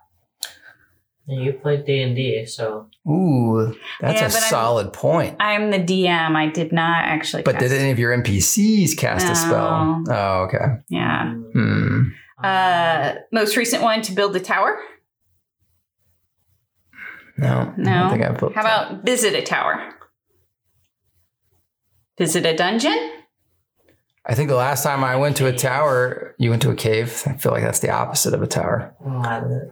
You 1.29 1.53
played 1.55 1.85
D 1.85 2.03
and 2.03 2.15
D, 2.15 2.47
so 2.47 2.89
Ooh, 3.09 3.75
that's 4.01 4.21
Yeah, 4.21 4.27
a 4.27 4.29
but 4.29 4.37
I'm- 4.37 4.49
solid 4.51 4.93
point. 4.93 5.37
I'm 5.41 5.71
the 5.73 5.79
DM. 5.81 6.37
I 6.37 6.47
did 6.49 6.73
not 6.73 7.05
actually. 7.05 7.43
But 7.43 7.57
cast- 7.57 7.69
did 7.71 7.73
any 7.81 7.91
of 7.91 7.99
your 7.99 8.13
NPCs 8.17 8.97
cast 8.97 9.27
a 9.29 9.35
spell? 9.35 10.05
Oh, 10.09 10.43
okay. 10.45 10.83
Yeah. 10.89 11.33
Hmm. 11.35 12.03
Uh, 12.43 13.15
most 13.33 13.57
recent 13.57 13.83
one 13.83 14.03
to 14.03 14.13
build 14.13 14.37
a 14.37 14.41
tower. 14.41 14.79
No, 17.39 17.49
I 17.49 17.73
No. 17.77 17.91
don't 18.01 18.11
think 18.11 18.23
I've 18.25 18.39
built. 18.39 18.55
How 18.55 18.61
about 18.63 19.05
visit 19.05 19.35
a 19.35 19.43
tower? 19.43 19.91
Visit 22.19 22.47
a 22.47 22.57
dungeon? 22.57 23.13
I 24.25 24.35
think 24.35 24.49
the 24.49 24.57
last 24.57 24.83
time 24.83 25.05
I 25.05 25.17
went 25.17 25.37
to 25.39 25.47
a 25.47 25.53
tower, 25.53 26.35
you 26.39 26.51
went 26.51 26.63
to 26.63 26.71
a 26.71 26.75
cave. 26.75 27.23
I 27.27 27.35
feel 27.35 27.53
like 27.53 27.63
that's 27.63 27.81
the 27.81 27.91
opposite 27.91 28.33
of 28.35 28.43
a 28.43 28.47
tower. 28.47 28.95
Well, 29.01 29.71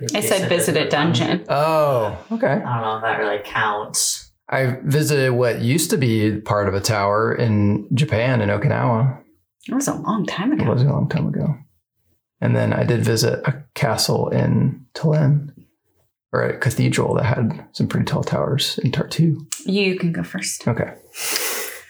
I, 0.00 0.18
I 0.18 0.20
said 0.20 0.48
visit 0.48 0.76
a 0.76 0.88
dungeon. 0.88 1.44
Oh, 1.48 2.18
okay. 2.32 2.46
I 2.46 2.58
don't 2.58 2.82
know 2.82 2.96
if 2.96 3.02
that 3.02 3.18
really 3.18 3.40
counts. 3.44 4.30
I 4.48 4.78
visited 4.84 5.32
what 5.32 5.60
used 5.60 5.90
to 5.90 5.96
be 5.96 6.40
part 6.40 6.68
of 6.68 6.74
a 6.74 6.80
tower 6.80 7.34
in 7.34 7.88
Japan 7.94 8.40
in 8.40 8.48
Okinawa. 8.48 9.22
It 9.68 9.74
was 9.74 9.88
a 9.88 9.94
long 9.94 10.26
time 10.26 10.52
ago. 10.52 10.64
It 10.64 10.68
was 10.68 10.82
a 10.82 10.86
long 10.86 11.08
time 11.08 11.26
ago. 11.26 11.56
And 12.40 12.54
then 12.54 12.72
I 12.72 12.84
did 12.84 13.04
visit 13.04 13.40
a 13.46 13.64
castle 13.74 14.28
in 14.28 14.86
Tallinn 14.94 15.52
or 16.32 16.42
a 16.42 16.58
cathedral 16.58 17.14
that 17.14 17.24
had 17.24 17.66
some 17.72 17.88
pretty 17.88 18.04
tall 18.04 18.22
towers 18.22 18.78
in 18.78 18.92
Tartu. 18.92 19.38
You 19.64 19.98
can 19.98 20.12
go 20.12 20.22
first. 20.22 20.68
Okay. 20.68 20.92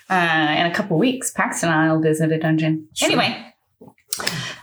Uh, 0.08 0.54
in 0.58 0.66
a 0.66 0.72
couple 0.72 0.98
weeks, 0.98 1.30
Paxton 1.32 1.68
and 1.68 1.78
I 1.78 1.92
will 1.92 2.00
visit 2.00 2.30
a 2.30 2.38
dungeon. 2.38 2.88
Sure. 2.94 3.08
Anyway, 3.08 3.54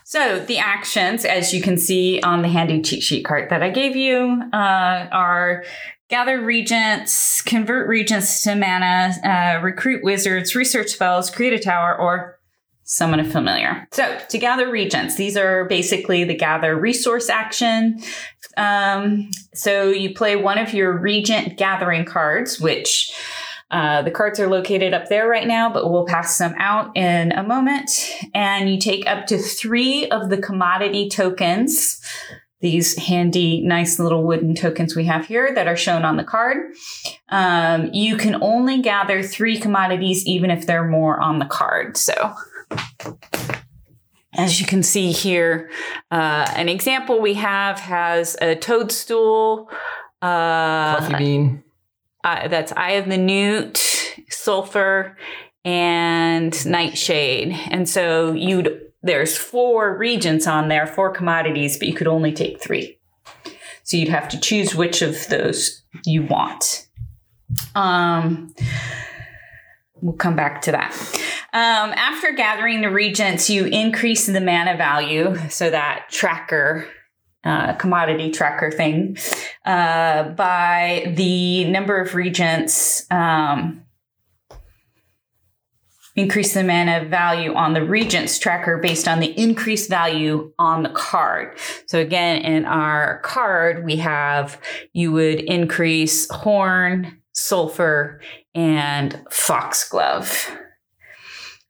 so 0.03 0.39
the 0.39 0.57
actions, 0.57 1.25
as 1.25 1.53
you 1.53 1.61
can 1.61 1.77
see 1.77 2.21
on 2.21 2.41
the 2.41 2.47
handy 2.47 2.81
cheat 2.81 3.03
sheet 3.03 3.25
card 3.25 3.49
that 3.49 3.63
I 3.63 3.69
gave 3.69 3.95
you, 3.95 4.41
uh, 4.53 5.07
are 5.11 5.63
gather 6.09 6.41
regents, 6.41 7.41
convert 7.41 7.87
regents 7.87 8.43
to 8.43 8.55
mana, 8.55 9.13
uh, 9.23 9.61
recruit 9.63 10.03
wizards, 10.03 10.55
research 10.55 10.89
spells, 10.89 11.29
create 11.29 11.53
a 11.53 11.59
tower, 11.59 11.95
or 11.99 12.39
summon 12.83 13.19
a 13.19 13.23
familiar. 13.23 13.87
So 13.91 14.19
to 14.29 14.37
gather 14.37 14.69
regents, 14.69 15.15
these 15.15 15.37
are 15.37 15.65
basically 15.65 16.23
the 16.25 16.35
gather 16.35 16.75
resource 16.75 17.29
action. 17.29 17.99
Um, 18.57 19.31
so 19.53 19.89
you 19.89 20.13
play 20.13 20.35
one 20.35 20.57
of 20.57 20.73
your 20.73 20.91
regent 20.91 21.57
gathering 21.57 22.05
cards, 22.05 22.59
which 22.59 23.11
uh, 23.73 24.03
the 24.03 24.11
cards 24.11 24.39
are 24.39 24.47
located 24.47 24.93
up 24.93 25.09
there 25.09 25.27
right 25.27 25.47
now, 25.47 25.67
but 25.67 25.89
we'll 25.89 26.05
pass 26.05 26.37
some 26.37 26.53
out 26.59 26.95
in 26.95 27.31
a 27.31 27.41
moment. 27.41 27.89
And 28.35 28.69
you 28.69 28.79
take 28.79 29.07
up 29.07 29.25
to 29.27 29.39
three 29.39 30.07
of 30.09 30.29
the 30.29 30.37
commodity 30.37 31.09
tokens, 31.09 31.99
these 32.61 32.95
handy, 32.97 33.65
nice 33.65 33.97
little 33.97 34.23
wooden 34.23 34.53
tokens 34.53 34.95
we 34.95 35.05
have 35.05 35.25
here 35.25 35.55
that 35.55 35.67
are 35.67 35.75
shown 35.75 36.05
on 36.05 36.17
the 36.17 36.23
card. 36.23 36.71
Um, 37.29 37.89
you 37.93 38.15
can 38.15 38.41
only 38.43 38.79
gather 38.79 39.23
three 39.23 39.57
commodities, 39.57 40.23
even 40.27 40.51
if 40.51 40.67
there 40.67 40.83
are 40.83 40.87
more 40.87 41.19
on 41.19 41.39
the 41.39 41.45
card. 41.45 41.97
So, 41.97 42.35
as 44.35 44.59
you 44.61 44.67
can 44.67 44.83
see 44.83 45.11
here, 45.11 45.71
uh, 46.11 46.45
an 46.55 46.69
example 46.69 47.19
we 47.19 47.33
have 47.33 47.79
has 47.79 48.37
a 48.39 48.55
toadstool. 48.55 49.67
Uh, 50.21 50.97
Fluffy 50.97 51.15
bean. 51.17 51.62
Uh, 52.23 52.47
that's 52.47 52.71
Eye 52.73 52.91
of 52.91 53.07
the 53.07 53.17
Newt, 53.17 53.77
Sulfur, 54.29 55.17
and 55.65 56.65
Nightshade. 56.65 57.51
And 57.69 57.87
so 57.87 58.33
you'd 58.33 58.81
there's 59.03 59.37
four 59.37 59.97
regions 59.97 60.47
on 60.47 60.69
there, 60.69 60.87
four 60.87 61.11
commodities, 61.11 61.77
but 61.77 61.89
you 61.89 61.93
could 61.93 62.07
only 62.07 62.31
take 62.31 62.61
three. 62.61 62.97
So 63.83 63.97
you'd 63.97 64.09
have 64.09 64.29
to 64.29 64.39
choose 64.39 64.73
which 64.73 65.01
of 65.01 65.27
those 65.27 65.83
you 66.05 66.23
want. 66.23 66.87
Um, 67.75 68.55
we'll 70.01 70.15
come 70.15 70.37
back 70.37 70.61
to 70.63 70.71
that. 70.71 70.93
Um, 71.51 71.91
after 71.95 72.31
gathering 72.31 72.81
the 72.81 72.89
regents, 72.89 73.49
you 73.49 73.65
increase 73.65 74.25
the 74.25 74.39
mana 74.39 74.77
value, 74.77 75.35
so 75.49 75.69
that 75.69 76.05
tracker, 76.09 76.87
uh, 77.43 77.73
commodity 77.73 78.31
tracker 78.31 78.71
thing, 78.71 79.17
uh, 79.65 80.29
by 80.29 81.13
the 81.15 81.65
number 81.65 81.99
of 81.99 82.15
regents. 82.15 83.05
Um, 83.11 83.83
increase 86.15 86.53
the 86.53 86.59
amount 86.59 86.89
of 86.89 87.09
value 87.09 87.53
on 87.55 87.73
the 87.73 87.83
regents 87.83 88.37
tracker 88.37 88.77
based 88.77 89.07
on 89.07 89.19
the 89.19 89.37
increased 89.39 89.89
value 89.89 90.53
on 90.59 90.83
the 90.83 90.89
card. 90.89 91.57
So 91.87 91.99
again, 91.99 92.43
in 92.43 92.65
our 92.65 93.19
card, 93.21 93.83
we 93.83 93.95
have 93.97 94.59
you 94.93 95.11
would 95.11 95.39
increase 95.39 96.29
horn, 96.29 97.19
sulfur, 97.31 98.21
and 98.53 99.25
foxglove. 99.31 100.55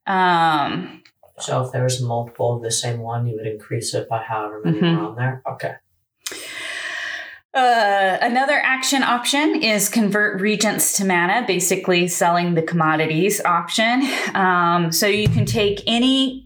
Um, 0.06 1.03
So 1.40 1.64
if 1.66 1.72
there's 1.72 2.02
multiple 2.02 2.56
of 2.56 2.62
the 2.62 2.72
same 2.72 3.00
one, 3.00 3.26
you 3.28 3.36
would 3.36 3.48
increase 3.48 3.94
it 3.94 4.08
by 4.08 4.22
however 4.24 4.62
many 4.64 4.80
Mhm. 4.80 4.98
were 4.98 5.08
on 5.08 5.16
there. 5.16 5.42
Okay. 5.48 5.74
Uh, 7.56 8.18
another 8.22 8.60
action 8.64 9.04
option 9.04 9.62
is 9.62 9.88
convert 9.88 10.42
regents 10.42 10.94
to 10.98 11.06
mana, 11.06 11.44
basically 11.46 12.08
selling 12.08 12.56
the 12.56 12.64
commodities 12.64 13.40
option. 13.46 14.08
Um, 14.34 14.92
so 14.92 15.06
you 15.06 15.30
can 15.30 15.46
take 15.46 15.84
any 15.86 16.43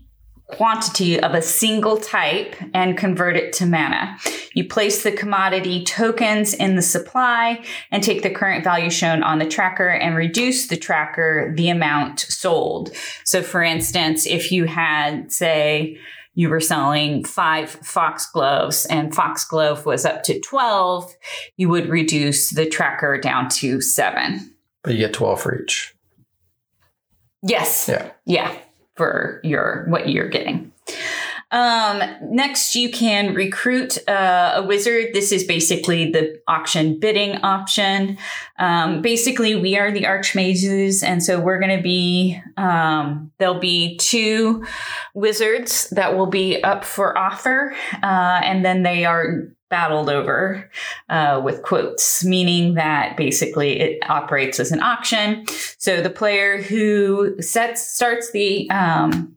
quantity 0.47 1.19
of 1.19 1.33
a 1.33 1.41
single 1.41 1.97
type 1.97 2.55
and 2.73 2.97
convert 2.97 3.35
it 3.35 3.51
to 3.53 3.65
mana. 3.65 4.17
You 4.53 4.67
place 4.67 5.03
the 5.03 5.11
commodity 5.11 5.83
tokens 5.83 6.53
in 6.53 6.75
the 6.75 6.81
supply 6.81 7.63
and 7.91 8.01
take 8.01 8.23
the 8.23 8.29
current 8.29 8.63
value 8.63 8.89
shown 8.89 9.23
on 9.23 9.39
the 9.39 9.45
tracker 9.45 9.89
and 9.89 10.15
reduce 10.15 10.67
the 10.67 10.77
tracker 10.77 11.53
the 11.55 11.69
amount 11.69 12.21
sold. 12.21 12.91
So, 13.25 13.43
for 13.43 13.61
instance, 13.61 14.25
if 14.25 14.51
you 14.51 14.65
had, 14.65 15.31
say, 15.31 15.99
you 16.33 16.49
were 16.49 16.59
selling 16.59 17.23
five 17.23 17.69
foxgloves 17.69 18.85
and 18.85 19.13
foxglove 19.13 19.85
was 19.85 20.05
up 20.05 20.23
to 20.23 20.39
12, 20.39 21.13
you 21.57 21.67
would 21.67 21.89
reduce 21.89 22.51
the 22.51 22.67
tracker 22.67 23.19
down 23.19 23.49
to 23.49 23.81
seven. 23.81 24.53
But 24.83 24.93
you 24.93 24.99
get 24.99 25.13
12 25.13 25.41
for 25.41 25.61
each. 25.61 25.95
Yes. 27.41 27.89
Yeah. 27.89 28.11
Yeah. 28.25 28.57
For 28.97 29.39
your 29.43 29.85
what 29.87 30.09
you're 30.09 30.29
getting. 30.29 30.71
Um, 31.49 32.01
next, 32.21 32.75
you 32.75 32.91
can 32.91 33.33
recruit 33.33 33.97
uh, 34.07 34.53
a 34.55 34.63
wizard. 34.63 35.13
This 35.13 35.31
is 35.31 35.45
basically 35.45 36.11
the 36.11 36.41
auction 36.45 36.99
bidding 36.99 37.37
option. 37.37 38.17
Um, 38.59 39.01
basically, 39.01 39.55
we 39.55 39.77
are 39.77 39.91
the 39.91 40.03
archmages, 40.03 41.03
and 41.03 41.23
so 41.23 41.39
we're 41.39 41.59
going 41.59 41.77
to 41.77 41.83
be 41.83 42.41
um, 42.57 43.31
there'll 43.37 43.59
be 43.59 43.95
two 43.97 44.65
wizards 45.13 45.89
that 45.91 46.17
will 46.17 46.27
be 46.27 46.61
up 46.63 46.83
for 46.83 47.17
offer, 47.17 47.73
uh, 48.03 48.41
and 48.43 48.65
then 48.65 48.83
they 48.83 49.05
are 49.05 49.47
battled 49.69 50.09
over 50.09 50.69
uh, 51.09 51.41
with 51.43 51.61
quotes, 51.63 52.23
meaning 52.23 52.75
that 52.75 53.17
basically 53.17 53.79
it 53.79 54.09
operates 54.09 54.59
as 54.59 54.71
an 54.71 54.81
auction. 54.81 55.45
So 55.77 56.01
the 56.01 56.09
player 56.09 56.61
who 56.61 57.41
sets 57.41 57.81
starts 57.81 58.31
the 58.31 58.69
um, 58.69 59.35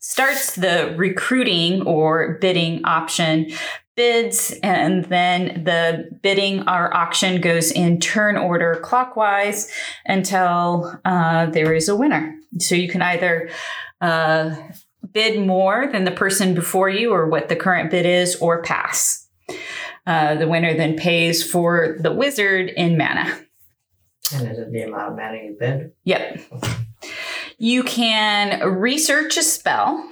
starts 0.00 0.54
the 0.54 0.94
recruiting 0.96 1.82
or 1.82 2.38
bidding 2.40 2.84
option 2.84 3.50
bids 3.94 4.54
and 4.62 5.04
then 5.06 5.64
the 5.64 6.08
bidding 6.22 6.60
or 6.68 6.96
auction 6.96 7.40
goes 7.40 7.70
in 7.72 7.98
turn 7.98 8.36
order 8.36 8.76
clockwise 8.82 9.70
until 10.06 10.98
uh, 11.04 11.46
there 11.46 11.74
is 11.74 11.88
a 11.88 11.96
winner 11.96 12.34
so 12.58 12.74
you 12.74 12.88
can 12.88 13.02
either 13.02 13.50
uh, 14.00 14.54
bid 15.12 15.44
more 15.44 15.88
than 15.90 16.04
the 16.04 16.10
person 16.10 16.54
before 16.54 16.88
you 16.88 17.12
or 17.12 17.28
what 17.28 17.48
the 17.48 17.56
current 17.56 17.90
bid 17.90 18.06
is 18.06 18.36
or 18.36 18.62
pass 18.62 19.27
uh, 20.06 20.34
the 20.34 20.48
winner 20.48 20.74
then 20.74 20.96
pays 20.96 21.48
for 21.48 21.96
the 22.00 22.12
wizard 22.12 22.70
in 22.70 22.96
mana 22.96 23.24
And 24.34 24.50
is 24.50 24.58
it 24.58 24.72
the 24.72 24.82
amount 24.82 25.12
of 25.12 25.16
mana 25.16 25.36
you 25.36 25.56
bid? 25.58 25.92
Yep. 26.04 26.40
You 27.58 27.82
can 27.82 28.66
research 28.68 29.36
a 29.36 29.42
spell. 29.42 30.08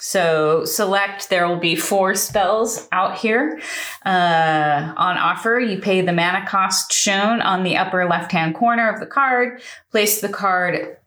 So 0.00 0.64
select, 0.64 1.30
there 1.30 1.48
will 1.48 1.58
be 1.58 1.76
four 1.76 2.14
spells 2.14 2.88
out 2.92 3.18
here 3.18 3.60
uh, 4.04 4.92
on 4.96 5.16
offer. 5.16 5.58
You 5.58 5.80
pay 5.80 6.00
the 6.00 6.12
mana 6.12 6.46
cost 6.46 6.92
shown 6.92 7.40
on 7.40 7.64
the 7.64 7.76
upper 7.76 8.06
left 8.06 8.32
hand 8.32 8.54
corner 8.54 8.90
of 8.90 9.00
the 9.00 9.06
card. 9.06 9.62
Place 9.90 10.20
the 10.20 10.28
card 10.28 10.98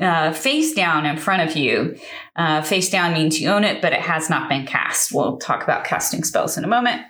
uh, 0.00 0.32
face 0.32 0.74
down 0.74 1.06
in 1.06 1.16
front 1.16 1.48
of 1.48 1.56
you. 1.56 1.96
Uh, 2.34 2.62
face 2.62 2.90
down 2.90 3.12
means 3.12 3.40
you 3.40 3.48
own 3.48 3.64
it, 3.64 3.82
but 3.82 3.92
it 3.92 4.00
has 4.00 4.30
not 4.30 4.48
been 4.48 4.66
cast. 4.66 5.12
We'll 5.12 5.36
talk 5.38 5.62
about 5.62 5.84
casting 5.84 6.24
spells 6.24 6.56
in 6.56 6.64
a 6.64 6.68
moment. 6.68 7.02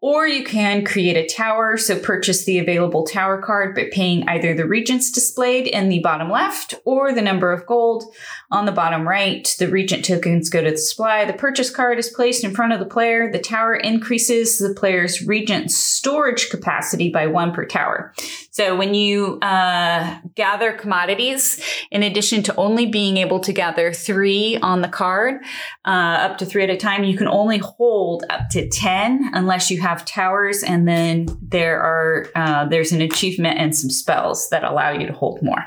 Or 0.00 0.28
you 0.28 0.44
can 0.44 0.84
create 0.84 1.16
a 1.16 1.26
tower. 1.26 1.76
So 1.76 1.98
purchase 1.98 2.44
the 2.44 2.60
available 2.60 3.04
tower 3.04 3.42
card 3.42 3.74
by 3.74 3.88
paying 3.90 4.28
either 4.28 4.54
the 4.54 4.66
regents 4.66 5.10
displayed 5.10 5.66
in 5.66 5.88
the 5.88 5.98
bottom 5.98 6.30
left 6.30 6.74
or 6.84 7.12
the 7.12 7.22
number 7.22 7.52
of 7.52 7.66
gold 7.66 8.04
on 8.50 8.64
the 8.64 8.72
bottom 8.72 9.08
right. 9.08 9.54
The 9.58 9.68
regent 9.68 10.04
tokens 10.04 10.50
go 10.50 10.62
to 10.62 10.70
the 10.70 10.78
supply. 10.78 11.24
The 11.24 11.32
purchase 11.32 11.70
card 11.70 11.98
is 11.98 12.10
placed 12.10 12.44
in 12.44 12.54
front 12.54 12.72
of 12.72 12.78
the 12.78 12.86
player. 12.86 13.30
The 13.32 13.40
tower 13.40 13.74
increases 13.74 14.58
the 14.58 14.72
player's 14.72 15.26
regent 15.26 15.72
storage 15.72 16.48
capacity 16.48 17.10
by 17.10 17.26
one 17.26 17.52
per 17.52 17.64
tower. 17.64 18.14
So 18.50 18.76
when 18.76 18.94
you 18.94 19.38
uh, 19.40 20.18
gather 20.34 20.72
commodities, 20.72 21.60
in 21.90 22.02
addition 22.02 22.42
to 22.44 22.56
only 22.56 22.86
being 22.86 23.16
able 23.16 23.38
to 23.40 23.52
gather 23.52 23.92
three 23.92 24.58
on 24.58 24.82
the 24.82 24.88
card, 24.88 25.42
uh, 25.84 25.88
up 25.88 26.38
to 26.38 26.46
three 26.46 26.64
at 26.64 26.70
a 26.70 26.76
time, 26.76 27.04
you 27.04 27.16
can 27.16 27.28
only 27.28 27.58
hold 27.58 28.24
up 28.30 28.48
to 28.50 28.68
10 28.68 29.30
unless 29.32 29.70
you 29.70 29.80
have 29.80 29.87
towers. 30.04 30.62
And 30.62 30.86
then 30.86 31.28
there 31.40 31.80
are, 31.80 32.26
uh, 32.34 32.64
there's 32.66 32.92
an 32.92 33.00
achievement 33.00 33.58
and 33.58 33.76
some 33.76 33.90
spells 33.90 34.48
that 34.50 34.64
allow 34.64 34.90
you 34.90 35.06
to 35.06 35.12
hold 35.12 35.42
more. 35.42 35.64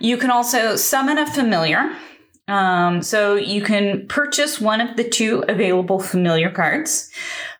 You 0.00 0.16
can 0.16 0.30
also 0.30 0.76
summon 0.76 1.18
a 1.18 1.26
familiar. 1.26 1.94
Um, 2.48 3.02
so 3.02 3.34
you 3.34 3.62
can 3.62 4.06
purchase 4.08 4.58
one 4.60 4.80
of 4.80 4.96
the 4.96 5.06
two 5.06 5.44
available 5.48 6.00
familiar 6.00 6.50
cards 6.50 7.10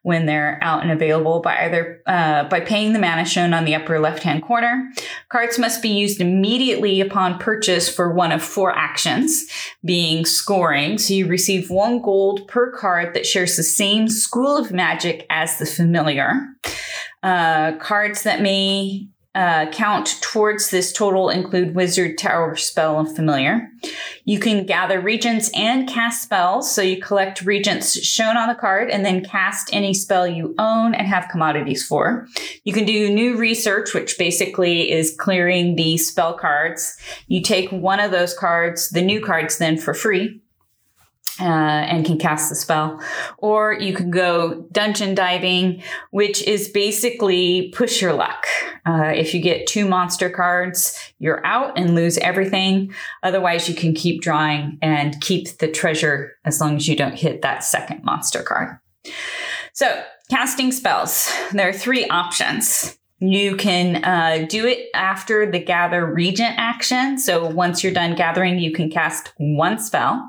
when 0.09 0.25
they're 0.25 0.59
out 0.63 0.83
and 0.83 0.91
available 0.91 1.41
by 1.41 1.67
either 1.67 2.03
uh, 2.07 2.45
by 2.45 2.61
paying 2.61 2.95
the 2.95 2.99
mana 2.99 3.27
shown 3.27 3.53
on 3.53 3.67
the 3.67 3.75
upper 3.75 4.01
left 4.01 4.23
hand 4.23 4.43
corner. 4.43 4.91
Cards 5.29 5.59
must 5.59 5.83
be 5.83 5.91
used 5.91 6.19
immediately 6.19 7.03
upon 7.03 7.39
purchase 7.39 7.95
for 7.95 8.11
one 8.15 8.33
of 8.33 8.43
four 8.43 8.75
actions, 8.75 9.47
being 9.85 10.25
scoring. 10.25 10.97
So 10.97 11.13
you 11.13 11.27
receive 11.27 11.69
one 11.69 12.01
gold 12.01 12.49
per 12.49 12.73
card 12.73 13.13
that 13.13 13.27
shares 13.27 13.57
the 13.57 13.63
same 13.63 14.09
school 14.09 14.57
of 14.57 14.73
magic 14.73 15.27
as 15.29 15.59
the 15.59 15.67
familiar. 15.67 16.33
Uh, 17.23 17.73
cards 17.77 18.23
that 18.23 18.41
may 18.41 19.09
uh, 19.39 19.71
count 19.71 20.19
towards 20.21 20.71
this 20.71 20.93
total 20.93 21.31
include 21.31 21.73
wizard, 21.73 22.19
tower, 22.19 22.57
spell, 22.57 22.99
and 22.99 23.15
familiar. 23.15 23.71
You 24.25 24.41
can 24.41 24.67
gather 24.67 25.01
regents 25.01 25.49
and 25.55 25.89
cast 25.89 26.25
spells. 26.25 26.75
So 26.75 26.83
you 26.83 27.01
collect 27.01 27.43
regents 27.43 28.05
shown 28.05 28.37
on 28.37 28.49
the 28.49 28.57
card 28.57 28.91
and 28.91 29.07
then 29.07 29.25
cast 29.25 29.73
any 29.73 29.95
spell 29.95 30.27
you 30.27 30.57
own 30.59 30.93
and 30.93 31.07
have 31.07 31.29
commodities 31.31 31.87
for. 31.87 32.27
You 32.65 32.73
can 32.73 32.85
do 32.85 33.15
new 33.15 33.37
research, 33.37 33.95
which 33.95 34.19
basically 34.19 34.91
is 34.91 35.15
clearing 35.17 35.77
the 35.77 35.99
spell 35.99 36.35
cards. 36.35 36.97
You 37.29 37.41
take 37.41 37.71
one 37.71 38.01
of 38.01 38.11
those 38.11 38.37
cards, 38.37 38.91
the 38.91 39.03
new 39.03 39.25
cards, 39.25 39.59
then 39.59 39.79
for 39.79 39.95
free 39.95 40.43
uh, 41.41 41.45
and 41.45 42.05
can 42.05 42.19
cast 42.19 42.49
the 42.49 42.55
spell. 42.55 43.01
Or 43.39 43.73
you 43.73 43.95
can 43.95 44.11
go 44.11 44.67
dungeon 44.73 45.15
diving, 45.15 45.83
which 46.11 46.43
is 46.43 46.69
basically 46.69 47.73
push 47.77 48.03
your 48.03 48.13
luck. 48.13 48.47
Uh, 48.89 49.13
if 49.15 49.35
you 49.35 49.41
get 49.43 49.67
two 49.67 49.87
monster 49.87 50.31
cards, 50.31 50.99
you're 51.19 51.45
out 51.45 51.79
and 51.79 51.95
lose 51.95 52.17
everything. 52.19 52.95
Otherwise, 53.23 53.69
you 53.69 53.75
can 53.75 53.93
keep 53.93 54.23
drawing 54.23 54.79
and 54.81 55.21
keep 55.21 55.59
the 55.59 55.71
treasure 55.71 56.33
as 56.47 56.59
long 56.59 56.77
as 56.77 56.89
you 56.89 56.97
don't 56.97 57.19
hit 57.19 57.43
that 57.43 57.63
second 57.63 58.03
monster 58.03 58.43
card. 58.43 58.79
So, 59.75 60.03
casting 60.31 60.73
spells. 60.73 61.31
There 61.53 61.69
are 61.69 61.73
three 61.73 62.07
options. 62.09 62.99
You 63.21 63.57
can 63.57 64.05
uh, 64.05 64.47
do 64.49 64.67
it 64.67 64.91
after 64.95 65.51
the 65.51 65.59
gather 65.59 66.07
regent 66.07 66.55
action. 66.57 67.19
So 67.19 67.47
once 67.51 67.83
you're 67.83 67.93
done 67.93 68.15
gathering, 68.15 68.61
you 68.61 68.73
can 68.73 68.91
cast 68.91 69.33
one 69.39 69.81
spell. 69.81 70.25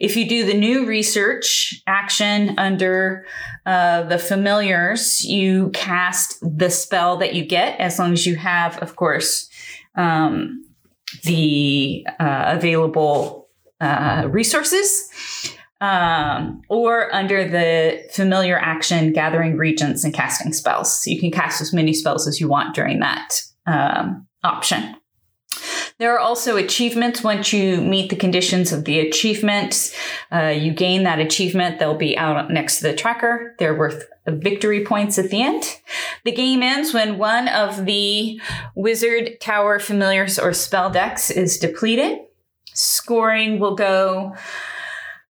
If 0.00 0.16
you 0.16 0.28
do 0.28 0.44
the 0.44 0.58
new 0.58 0.86
research 0.86 1.80
action 1.86 2.58
under 2.58 3.26
uh, 3.64 4.02
the 4.04 4.18
familiars, 4.18 5.24
you 5.24 5.70
cast 5.70 6.38
the 6.42 6.68
spell 6.70 7.16
that 7.18 7.34
you 7.34 7.44
get, 7.44 7.78
as 7.78 7.98
long 7.98 8.12
as 8.12 8.26
you 8.26 8.34
have, 8.34 8.76
of 8.78 8.96
course, 8.96 9.48
um, 9.94 10.64
the 11.22 12.04
uh, 12.18 12.56
available 12.56 13.48
uh, 13.80 14.26
resources 14.28 15.08
um, 15.80 16.62
or 16.68 17.14
under 17.14 17.46
the 17.48 18.02
familiar 18.12 18.58
action, 18.58 19.12
gathering 19.12 19.56
regents 19.56 20.04
and 20.04 20.14
casting 20.14 20.52
spells. 20.52 21.02
So 21.02 21.10
you 21.10 21.20
can 21.20 21.30
cast 21.30 21.60
as 21.60 21.72
many 21.72 21.92
spells 21.92 22.26
as 22.26 22.40
you 22.40 22.48
want 22.48 22.74
during 22.74 23.00
that 23.00 23.42
um, 23.66 24.26
option. 24.42 24.96
There 25.98 26.14
are 26.14 26.18
also 26.18 26.56
achievements 26.56 27.22
once 27.22 27.52
you 27.52 27.80
meet 27.80 28.10
the 28.10 28.16
conditions 28.16 28.72
of 28.72 28.84
the 28.84 29.00
achievements, 29.00 29.94
Uh, 30.30 30.48
you 30.48 30.72
gain 30.72 31.04
that 31.04 31.20
achievement, 31.20 31.78
they'll 31.78 31.96
be 31.96 32.18
out 32.18 32.50
next 32.50 32.78
to 32.78 32.82
the 32.82 32.94
tracker. 32.94 33.54
They're 33.58 33.78
worth 33.78 34.04
victory 34.26 34.84
points 34.84 35.18
at 35.18 35.30
the 35.30 35.40
end. 35.40 35.62
The 36.24 36.32
game 36.32 36.62
ends 36.62 36.92
when 36.92 37.16
one 37.16 37.48
of 37.48 37.86
the 37.86 38.40
wizard, 38.74 39.40
tower, 39.40 39.78
familiars, 39.78 40.38
or 40.38 40.52
spell 40.52 40.90
decks 40.90 41.30
is 41.30 41.58
depleted. 41.58 42.18
Scoring 42.74 43.60
will 43.60 43.76
go 43.76 44.34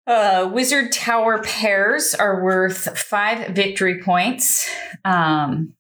uh, 0.07 0.49
Wizard 0.53 0.93
Tower 0.93 1.43
pairs 1.43 2.15
are 2.15 2.43
worth 2.43 2.97
five 2.99 3.55
victory 3.55 4.01
points. 4.03 4.71
Um, 5.05 5.75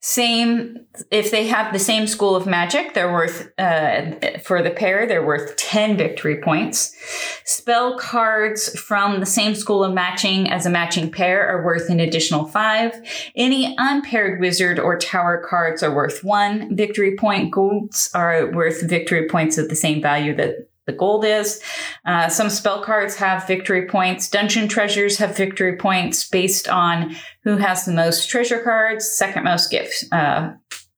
same, 0.00 0.86
if 1.10 1.30
they 1.30 1.48
have 1.48 1.72
the 1.72 1.78
same 1.78 2.06
school 2.06 2.34
of 2.34 2.46
magic, 2.46 2.94
they're 2.94 3.12
worth, 3.12 3.52
uh, 3.58 4.12
for 4.42 4.62
the 4.62 4.70
pair, 4.70 5.06
they're 5.06 5.26
worth 5.26 5.56
10 5.56 5.98
victory 5.98 6.40
points. 6.40 6.96
Spell 7.44 7.98
cards 7.98 8.78
from 8.78 9.20
the 9.20 9.26
same 9.26 9.54
school 9.54 9.84
of 9.84 9.92
matching 9.92 10.50
as 10.50 10.64
a 10.64 10.70
matching 10.70 11.10
pair 11.10 11.46
are 11.46 11.62
worth 11.64 11.90
an 11.90 12.00
additional 12.00 12.46
five. 12.46 12.94
Any 13.36 13.74
unpaired 13.76 14.40
wizard 14.40 14.78
or 14.78 14.98
tower 14.98 15.44
cards 15.46 15.82
are 15.82 15.94
worth 15.94 16.24
one 16.24 16.74
victory 16.74 17.16
point. 17.16 17.50
Golds 17.50 18.08
are 18.14 18.50
worth 18.52 18.88
victory 18.88 19.28
points 19.28 19.58
of 19.58 19.68
the 19.68 19.76
same 19.76 20.00
value 20.00 20.34
that 20.36 20.68
the 20.88 20.92
gold 20.92 21.24
is. 21.24 21.62
Uh, 22.04 22.28
some 22.28 22.50
spell 22.50 22.82
cards 22.82 23.14
have 23.16 23.46
victory 23.46 23.86
points. 23.86 24.28
Dungeon 24.28 24.66
treasures 24.66 25.18
have 25.18 25.36
victory 25.36 25.76
points 25.76 26.28
based 26.28 26.68
on 26.68 27.14
who 27.44 27.58
has 27.58 27.84
the 27.84 27.92
most 27.92 28.28
treasure 28.28 28.60
cards. 28.60 29.08
Second 29.08 29.44
most 29.44 29.70
gets 29.70 30.10
uh, 30.10 30.54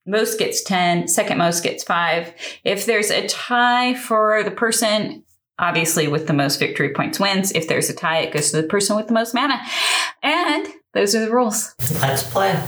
most 0.07 0.39
gets 0.39 0.63
10, 0.65 1.09
second 1.09 1.37
most 1.37 1.63
gets 1.63 1.85
5. 1.85 2.33
If 2.65 2.87
there's 2.87 3.11
a 3.11 3.29
tie 3.29 3.95
for 3.95 4.43
the 4.43 4.51
person 4.51 5.25
obviously 5.61 6.09
with 6.09 6.27
the 6.27 6.33
most 6.33 6.59
victory 6.59 6.89
points 6.95 7.21
wins. 7.21 7.53
If 7.53 7.69
there's 7.69 7.91
a 7.91 7.95
tie, 7.95 8.21
it 8.21 8.33
goes 8.33 8.51
to 8.51 8.63
the 8.63 8.67
person 8.67 8.97
with 8.97 9.09
the 9.09 9.13
most 9.13 9.35
mana. 9.35 9.61
And 10.23 10.67
those 10.95 11.15
are 11.15 11.21
the 11.21 11.31
rules. 11.31 11.75
Let's 12.01 12.23
play. 12.23 12.59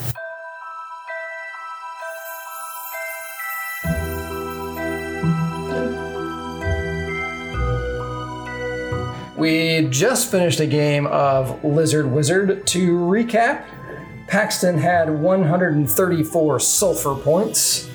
We 9.42 9.88
just 9.90 10.30
finished 10.30 10.60
a 10.60 10.68
game 10.68 11.08
of 11.08 11.64
Lizard 11.64 12.06
Wizard. 12.12 12.64
To 12.64 12.96
recap, 12.96 13.64
Paxton 14.28 14.78
had 14.78 15.10
134 15.10 16.60
sulfur 16.60 17.16
points, 17.16 17.90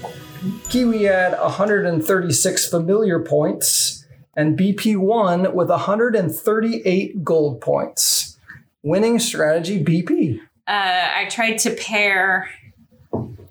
Kiwi 0.67 1.03
had 1.03 1.39
136 1.39 2.67
familiar 2.67 3.21
points, 3.21 4.05
and 4.35 4.59
BP 4.59 4.97
won 4.97 5.55
with 5.55 5.69
138 5.69 7.23
gold 7.23 7.61
points. 7.61 8.37
Winning 8.83 9.17
strategy 9.17 9.81
BP. 9.81 10.41
Uh, 10.67 10.71
I 11.15 11.27
tried 11.29 11.59
to 11.59 11.69
pair 11.75 12.49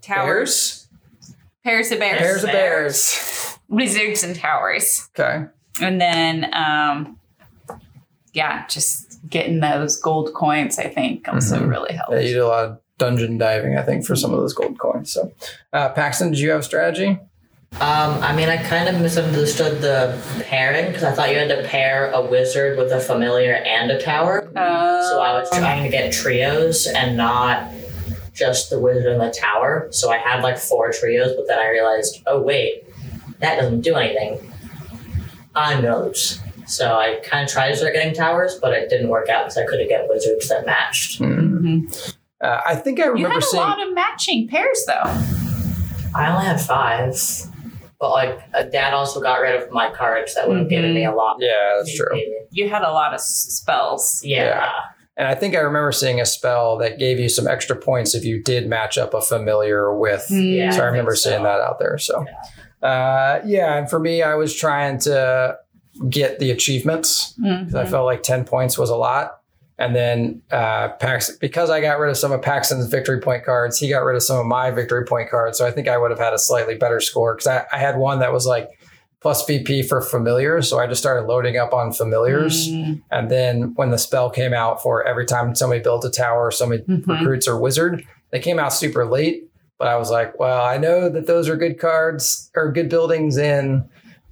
towers, 0.03 0.87
Bears? 1.65 1.89
pairs 1.89 1.93
of 1.93 1.99
bears, 1.99 2.19
Pairs 2.21 2.45
of 2.45 2.53
bears. 2.53 3.59
wizards 3.71 4.23
and 4.23 4.37
towers, 4.37 5.09
Okay. 5.19 5.47
and 5.81 5.99
then 5.99 6.51
um, 6.53 7.19
yeah, 8.37 8.67
just 8.69 9.19
getting 9.31 9.61
those 9.61 9.97
gold 9.97 10.33
coins. 10.35 10.79
I 10.79 10.89
think 10.89 11.27
also 11.27 11.57
Mhm. 11.59 11.71
really 11.71 11.95
helped. 11.95 12.13
Yeah, 12.13 12.19
you 12.21 12.35
did 12.35 12.43
a 12.43 12.47
lot 12.47 12.65
of 12.67 12.79
dungeon 12.99 13.39
diving, 13.39 13.77
I 13.77 13.83
think, 13.83 14.05
for 14.05 14.15
some 14.15 14.33
of 14.35 14.39
those 14.41 14.53
gold 14.53 14.79
coins. 14.79 15.11
So, 15.13 15.33
uh, 15.73 15.89
Paxton, 15.91 16.31
did 16.31 16.39
you 16.41 16.51
have 16.51 16.61
a 16.61 16.63
strategy? 16.63 17.19
Um, 17.81 18.23
I 18.23 18.35
mean, 18.37 18.49
I 18.49 18.59
kind 18.59 18.89
of 18.89 19.01
misunderstood 19.01 19.81
the 19.81 20.17
pairing 20.45 20.87
because 20.87 21.03
I 21.03 21.13
thought 21.13 21.31
you 21.31 21.39
had 21.39 21.49
to 21.49 21.63
pair 21.65 22.11
a 22.13 22.21
wizard 22.23 22.79
with 22.79 22.93
a 22.93 23.01
familiar 23.01 23.55
and 23.55 23.91
a 23.91 24.01
tower. 24.01 24.49
So 24.55 25.21
I 25.21 25.33
was 25.39 25.49
trying 25.51 25.83
to 25.83 25.89
get 25.91 26.13
trios 26.13 26.87
and 26.87 27.17
not 27.17 27.71
just 28.35 28.69
the 28.71 28.79
wizard 28.79 29.07
and 29.07 29.21
the 29.21 29.31
tower. 29.31 29.89
So 29.91 30.11
I 30.11 30.19
had 30.19 30.43
like 30.43 30.59
four 30.59 30.93
trios, 30.93 31.33
but 31.37 31.47
then 31.49 31.59
I 31.59 31.69
realized, 31.71 32.23
oh 32.27 32.41
wait, 32.41 32.85
that 33.41 33.57
doesn't 33.57 33.81
do 33.81 33.95
anything. 33.97 34.39
I'm 35.55 35.83
gonna 35.83 36.05
lose. 36.05 36.41
So 36.67 36.95
I 36.99 37.21
kind 37.23 37.45
of 37.45 37.51
tried 37.53 37.71
to 37.71 37.77
start 37.77 37.95
getting 37.95 38.13
towers, 38.15 38.59
but 38.61 38.73
it 38.73 38.89
didn't 38.91 39.09
work 39.09 39.29
out 39.29 39.45
because 39.45 39.57
I 39.57 39.65
couldn't 39.67 39.89
get 39.89 40.09
wizards 40.09 40.49
that 40.49 40.67
matched. 40.67 41.21
Mhm. 41.21 42.15
Uh, 42.41 42.61
I 42.67 42.75
think 42.75 43.01
I 43.01 43.05
You 43.07 43.13
remember 43.13 43.35
had 43.35 43.43
a 43.43 43.47
seeing. 43.47 43.63
lot 43.63 43.87
of 43.87 43.95
matching 43.95 44.49
pairs 44.49 44.85
though. 44.87 45.11
I 46.15 46.31
only 46.31 46.45
had 46.45 46.61
five, 46.61 47.15
but 48.01 48.11
like 48.11 48.39
uh, 48.55 48.63
Dad 48.65 48.93
also 48.95 49.21
got 49.21 49.41
rid 49.41 49.61
of 49.63 49.71
my 49.71 49.91
cards 49.91 50.35
that 50.35 50.49
would 50.49 50.59
have 50.59 50.69
given 50.69 50.95
me 50.95 51.05
a 51.05 51.13
lot. 51.13 51.37
yeah, 51.41 51.75
that's 51.79 51.97
true. 51.97 52.21
You 52.51 52.69
had 52.69 52.83
a 52.83 52.91
lot 52.91 53.13
of 53.13 53.21
s- 53.21 53.47
spells. 53.51 54.21
Yeah. 54.25 54.71
And 55.19 55.27
I 55.27 55.35
think 55.35 55.55
I 55.55 55.61
remember 55.61 55.93
seeing 55.93 56.21
a 56.21 56.27
spell 56.27 56.77
that 56.79 56.99
gave 56.99 57.19
you 57.19 57.29
some 57.31 57.47
extra 57.49 57.75
points 57.77 58.15
if 58.15 58.25
you 58.25 58.43
did 58.43 58.67
match 58.69 58.99
up 58.99 59.15
a 59.15 59.21
familiar 59.23 59.97
with. 59.97 60.27
Yeah, 60.31 60.71
so 60.71 60.81
I 60.81 60.85
I 60.85 60.87
remember 60.89 61.15
so. 61.17 61.31
seeing 61.31 61.43
that 61.45 61.61
out 61.61 61.79
there. 61.79 61.97
So, 61.97 62.27
uh, 62.83 63.41
yeah. 63.47 63.77
And 63.79 63.89
for 63.89 63.99
me, 63.99 64.23
I 64.23 64.35
was 64.35 64.55
trying 64.55 64.99
to 65.01 65.57
get 66.09 66.39
the 66.39 66.51
achievements 66.51 67.33
because 67.35 67.75
I 67.75 67.87
felt 67.87 68.05
like 68.07 68.23
10 68.23 68.45
points 68.45 68.77
was 68.79 68.91
a 68.91 68.97
lot. 68.97 69.41
And 69.79 69.95
then 69.95 70.41
uh, 70.51 70.89
Pax, 71.01 71.37
because 71.37 71.69
I 71.69 71.81
got 71.83 71.99
rid 71.99 72.11
of 72.11 72.17
some 72.17 72.33
of 72.33 72.41
Paxton's 72.41 72.87
victory 72.87 73.21
point 73.21 73.45
cards, 73.45 73.79
he 73.79 73.89
got 73.91 74.05
rid 74.05 74.17
of 74.17 74.23
some 74.23 74.39
of 74.39 74.47
my 74.47 74.71
victory 74.71 75.05
point 75.05 75.29
cards. 75.29 75.59
So 75.59 75.67
I 75.67 75.71
think 75.71 75.87
I 75.87 75.99
would 75.99 76.11
have 76.11 76.19
had 76.21 76.33
a 76.33 76.39
slightly 76.39 76.77
better 76.77 76.99
score 77.01 77.35
because 77.35 77.47
I, 77.47 77.67
I 77.73 77.79
had 77.79 77.99
one 77.99 78.21
that 78.21 78.33
was 78.33 78.47
like 78.47 78.71
plus 79.21 79.45
VP 79.47 79.83
for 79.83 80.01
familiars. 80.01 80.69
So 80.71 80.79
I 80.79 80.87
just 80.87 81.03
started 81.03 81.27
loading 81.27 81.57
up 81.59 81.75
on 81.75 81.93
familiars. 81.93 82.69
Mm, 82.69 83.03
And 83.11 83.31
then 83.31 83.75
when 83.75 83.91
the 83.91 83.99
spell 83.99 84.31
came 84.31 84.55
out 84.55 84.83
for 84.83 85.05
every 85.07 85.27
time 85.27 85.55
somebody 85.55 85.83
builds 85.83 86.07
a 86.07 86.11
tower, 86.11 86.51
somebody 86.51 86.83
Mhm. 86.85 87.07
recruits 87.07 87.47
or 87.49 87.59
wizard, 87.59 88.03
they 88.31 88.39
came 88.39 88.59
out 88.59 88.73
super 88.73 89.05
late. 89.05 89.51
But 89.79 89.89
I 89.89 89.97
was 89.97 90.11
like, 90.11 90.39
well, 90.41 90.65
I 90.65 90.79
know 90.79 91.11
that 91.11 91.27
those 91.27 91.51
are 91.51 91.57
good 91.57 91.79
cards 91.79 92.51
or 92.57 92.73
good 92.73 92.89
buildings 92.89 93.37
in 93.37 93.87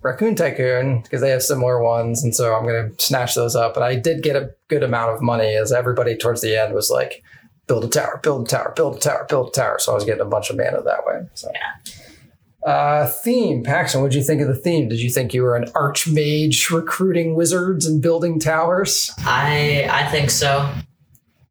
Raccoon 0.04 0.34
Tycoon 0.34 1.00
because 1.00 1.22
they 1.22 1.30
have 1.30 1.42
similar 1.42 1.82
ones. 1.82 2.22
And 2.22 2.36
so 2.36 2.54
I'm 2.54 2.64
going 2.64 2.90
to 2.90 3.02
snatch 3.02 3.34
those 3.34 3.56
up. 3.56 3.74
And 3.74 3.84
I 3.84 3.96
did 3.96 4.22
get 4.22 4.36
a 4.36 4.54
good 4.68 4.82
amount 4.82 5.14
of 5.14 5.22
money 5.22 5.54
as 5.54 5.72
everybody 5.72 6.14
towards 6.14 6.42
the 6.42 6.54
end 6.54 6.74
was 6.74 6.90
like, 6.90 7.24
build 7.66 7.84
a 7.84 7.88
tower, 7.88 8.20
build 8.22 8.46
a 8.46 8.50
tower, 8.50 8.74
build 8.76 8.96
a 8.96 9.00
tower, 9.00 9.26
build 9.28 9.48
a 9.48 9.50
tower. 9.52 9.78
So 9.78 9.92
I 9.92 9.94
was 9.94 10.04
getting 10.04 10.20
a 10.20 10.26
bunch 10.26 10.50
of 10.50 10.58
mana 10.58 10.82
that 10.82 11.06
way. 11.06 11.22
So. 11.32 11.50
Yeah. 11.54 12.70
Uh, 12.70 13.06
theme, 13.06 13.62
Paxton, 13.62 14.02
what 14.02 14.10
did 14.10 14.18
you 14.18 14.24
think 14.24 14.42
of 14.42 14.48
the 14.48 14.54
theme? 14.54 14.88
Did 14.88 15.00
you 15.00 15.10
think 15.10 15.32
you 15.32 15.42
were 15.42 15.56
an 15.56 15.70
archmage 15.72 16.70
recruiting 16.70 17.34
wizards 17.34 17.86
and 17.86 18.02
building 18.02 18.38
towers? 18.38 19.10
I 19.18 19.86
I 19.90 20.10
think 20.10 20.30
so. 20.30 20.70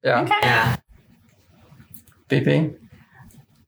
Yeah. 0.03 0.21
Okay. 0.21 0.33
Yeah. 0.41 0.75
BP? 2.29 2.75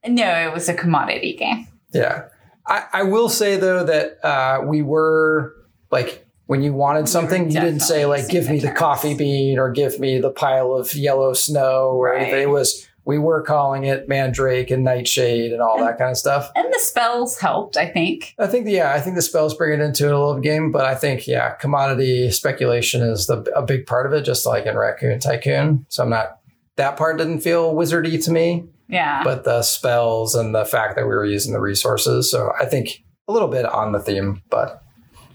No, 0.08 0.48
it 0.48 0.52
was 0.52 0.68
a 0.68 0.74
commodity 0.74 1.36
game. 1.36 1.68
Yeah. 1.92 2.28
I, 2.66 2.84
I 2.92 3.02
will 3.04 3.28
say 3.28 3.56
though 3.56 3.84
that 3.84 4.24
uh, 4.24 4.62
we 4.64 4.82
were 4.82 5.54
like 5.90 6.26
when 6.46 6.62
you 6.62 6.72
wanted 6.72 7.08
something, 7.08 7.50
you 7.50 7.60
didn't 7.60 7.80
say 7.80 8.06
like 8.06 8.28
give 8.28 8.48
me 8.48 8.58
the 8.60 8.68
terms. 8.68 8.78
coffee 8.78 9.14
bean 9.14 9.58
or 9.58 9.70
give 9.70 9.98
me 9.98 10.20
the 10.20 10.30
pile 10.30 10.72
of 10.72 10.94
yellow 10.94 11.32
snow 11.32 11.90
or 11.90 12.06
Right. 12.10 12.22
anything. 12.22 12.42
It 12.42 12.50
was 12.50 12.86
we 13.04 13.18
were 13.18 13.40
calling 13.42 13.84
it 13.84 14.08
Mandrake 14.08 14.70
and 14.72 14.82
Nightshade 14.82 15.52
and 15.52 15.62
all 15.62 15.78
that 15.78 15.96
kind 15.96 16.10
of 16.10 16.16
stuff. 16.16 16.50
And 16.56 16.66
the 16.72 16.78
spells 16.80 17.38
helped, 17.38 17.76
I 17.76 17.86
think. 17.88 18.34
I 18.36 18.48
think 18.48 18.66
yeah, 18.68 18.92
I 18.92 19.00
think 19.00 19.14
the 19.14 19.22
spells 19.22 19.54
bring 19.54 19.78
it 19.78 19.82
into 19.82 20.06
a 20.06 20.10
little 20.10 20.40
game, 20.40 20.72
but 20.72 20.84
I 20.84 20.96
think 20.96 21.26
yeah, 21.28 21.50
commodity 21.54 22.30
speculation 22.32 23.02
is 23.02 23.26
the 23.28 23.42
a 23.54 23.62
big 23.62 23.86
part 23.86 24.06
of 24.06 24.12
it, 24.12 24.22
just 24.22 24.44
like 24.44 24.66
in 24.66 24.76
Raccoon 24.76 25.20
Tycoon. 25.20 25.86
So 25.88 26.02
I'm 26.02 26.10
not 26.10 26.40
that 26.76 26.96
part 26.96 27.18
didn't 27.18 27.40
feel 27.40 27.74
wizardy 27.74 28.22
to 28.24 28.30
me. 28.32 28.64
Yeah. 28.88 29.22
but 29.24 29.44
the 29.44 29.62
spells 29.62 30.34
and 30.34 30.54
the 30.54 30.64
fact 30.64 30.96
that 30.96 31.02
we 31.02 31.14
were 31.14 31.24
using 31.24 31.52
the 31.52 31.60
resources. 31.60 32.30
So 32.30 32.52
I 32.58 32.66
think 32.66 33.04
a 33.28 33.32
little 33.32 33.48
bit 33.48 33.64
on 33.64 33.92
the 33.92 33.98
theme, 33.98 34.42
but 34.50 34.82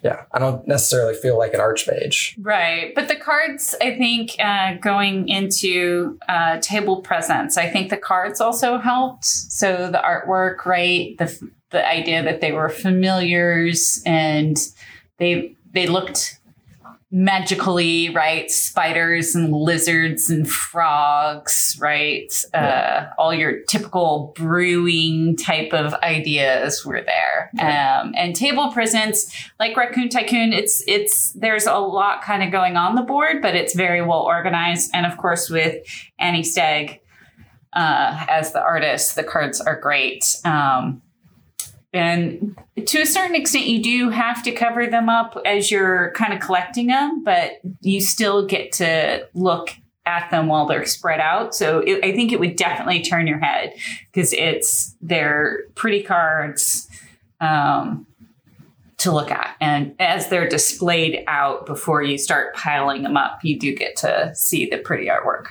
yeah, 0.03 0.23
I 0.33 0.39
don't 0.39 0.67
necessarily 0.67 1.13
feel 1.13 1.37
like 1.37 1.53
an 1.53 1.59
archmage. 1.59 2.35
Right. 2.39 2.93
But 2.95 3.07
the 3.07 3.15
cards, 3.15 3.75
I 3.81 3.95
think, 3.97 4.35
uh, 4.39 4.75
going 4.75 5.27
into 5.29 6.17
uh, 6.27 6.59
table 6.59 7.01
presence, 7.01 7.57
I 7.57 7.69
think 7.69 7.89
the 7.89 7.97
cards 7.97 8.41
also 8.41 8.79
helped. 8.79 9.25
So 9.25 9.91
the 9.91 9.99
artwork, 9.99 10.65
right? 10.65 11.15
The, 11.17 11.49
the 11.69 11.87
idea 11.87 12.23
that 12.23 12.41
they 12.41 12.51
were 12.51 12.69
familiars 12.69 14.01
and 14.05 14.57
they 15.17 15.55
they 15.73 15.87
looked 15.87 16.40
magically 17.11 18.09
right? 18.09 18.49
Spiders 18.49 19.35
and 19.35 19.53
lizards 19.53 20.29
and 20.29 20.49
frogs 20.49 21.77
right? 21.79 22.33
Uh, 22.53 23.07
all 23.17 23.33
your 23.33 23.61
typical 23.63 24.33
brewing 24.35 25.35
type 25.35 25.73
of 25.73 25.93
ideas 25.95 26.85
were 26.85 27.01
there. 27.01 27.51
Um, 27.59 28.13
and 28.15 28.35
table 28.35 28.71
presence 28.71 29.35
like 29.59 29.75
raccoon 29.75 30.09
tycoon 30.09 30.53
it's 30.53 30.83
it's 30.87 31.33
there's 31.33 31.65
a 31.65 31.77
lot 31.77 32.21
kind 32.21 32.43
of 32.43 32.51
going 32.51 32.77
on 32.77 32.95
the 32.95 33.01
board 33.01 33.41
but 33.41 33.55
it's 33.55 33.75
very 33.75 34.01
well 34.01 34.21
organized. 34.21 34.91
And 34.93 35.05
of 35.05 35.17
course 35.17 35.49
with 35.49 35.85
annie 36.17 36.43
stegg 36.43 36.99
uh, 37.73 38.25
as 38.29 38.53
the 38.53 38.61
artist 38.61 39.15
the 39.15 39.23
cards 39.23 39.59
are 39.59 39.79
great. 39.79 40.23
Um, 40.45 41.01
and 41.93 42.57
to 42.85 43.01
a 43.01 43.05
certain 43.05 43.35
extent 43.35 43.65
you 43.65 43.81
do 43.81 44.09
have 44.09 44.41
to 44.43 44.51
cover 44.51 44.87
them 44.87 45.09
up 45.09 45.37
as 45.45 45.69
you're 45.69 46.11
kind 46.11 46.33
of 46.33 46.39
collecting 46.39 46.87
them 46.87 47.23
but 47.23 47.59
you 47.81 47.99
still 47.99 48.45
get 48.45 48.71
to 48.71 49.27
look 49.33 49.71
at 50.05 50.29
them 50.31 50.47
while 50.47 50.65
they're 50.65 50.85
spread 50.85 51.19
out. 51.19 51.53
So 51.53 51.79
it, 51.79 52.03
i 52.03 52.11
think 52.11 52.31
it 52.31 52.39
would 52.39 52.55
definitely 52.55 53.01
turn 53.01 53.27
your 53.27 53.39
head 53.39 53.73
because 54.11 54.33
it's 54.33 54.95
they're 55.01 55.63
pretty 55.75 56.03
cards 56.03 56.89
um, 57.39 58.05
to 58.97 59.11
look 59.11 59.31
at. 59.31 59.55
And 59.59 59.95
as 59.99 60.27
they're 60.29 60.49
displayed 60.49 61.23
out 61.27 61.65
before 61.65 62.03
you 62.03 62.17
start 62.17 62.55
piling 62.55 63.03
them 63.03 63.17
up 63.17 63.43
you 63.43 63.59
do 63.59 63.75
get 63.75 63.95
to 63.97 64.33
see 64.33 64.69
the 64.69 64.77
pretty 64.77 65.07
artwork 65.07 65.47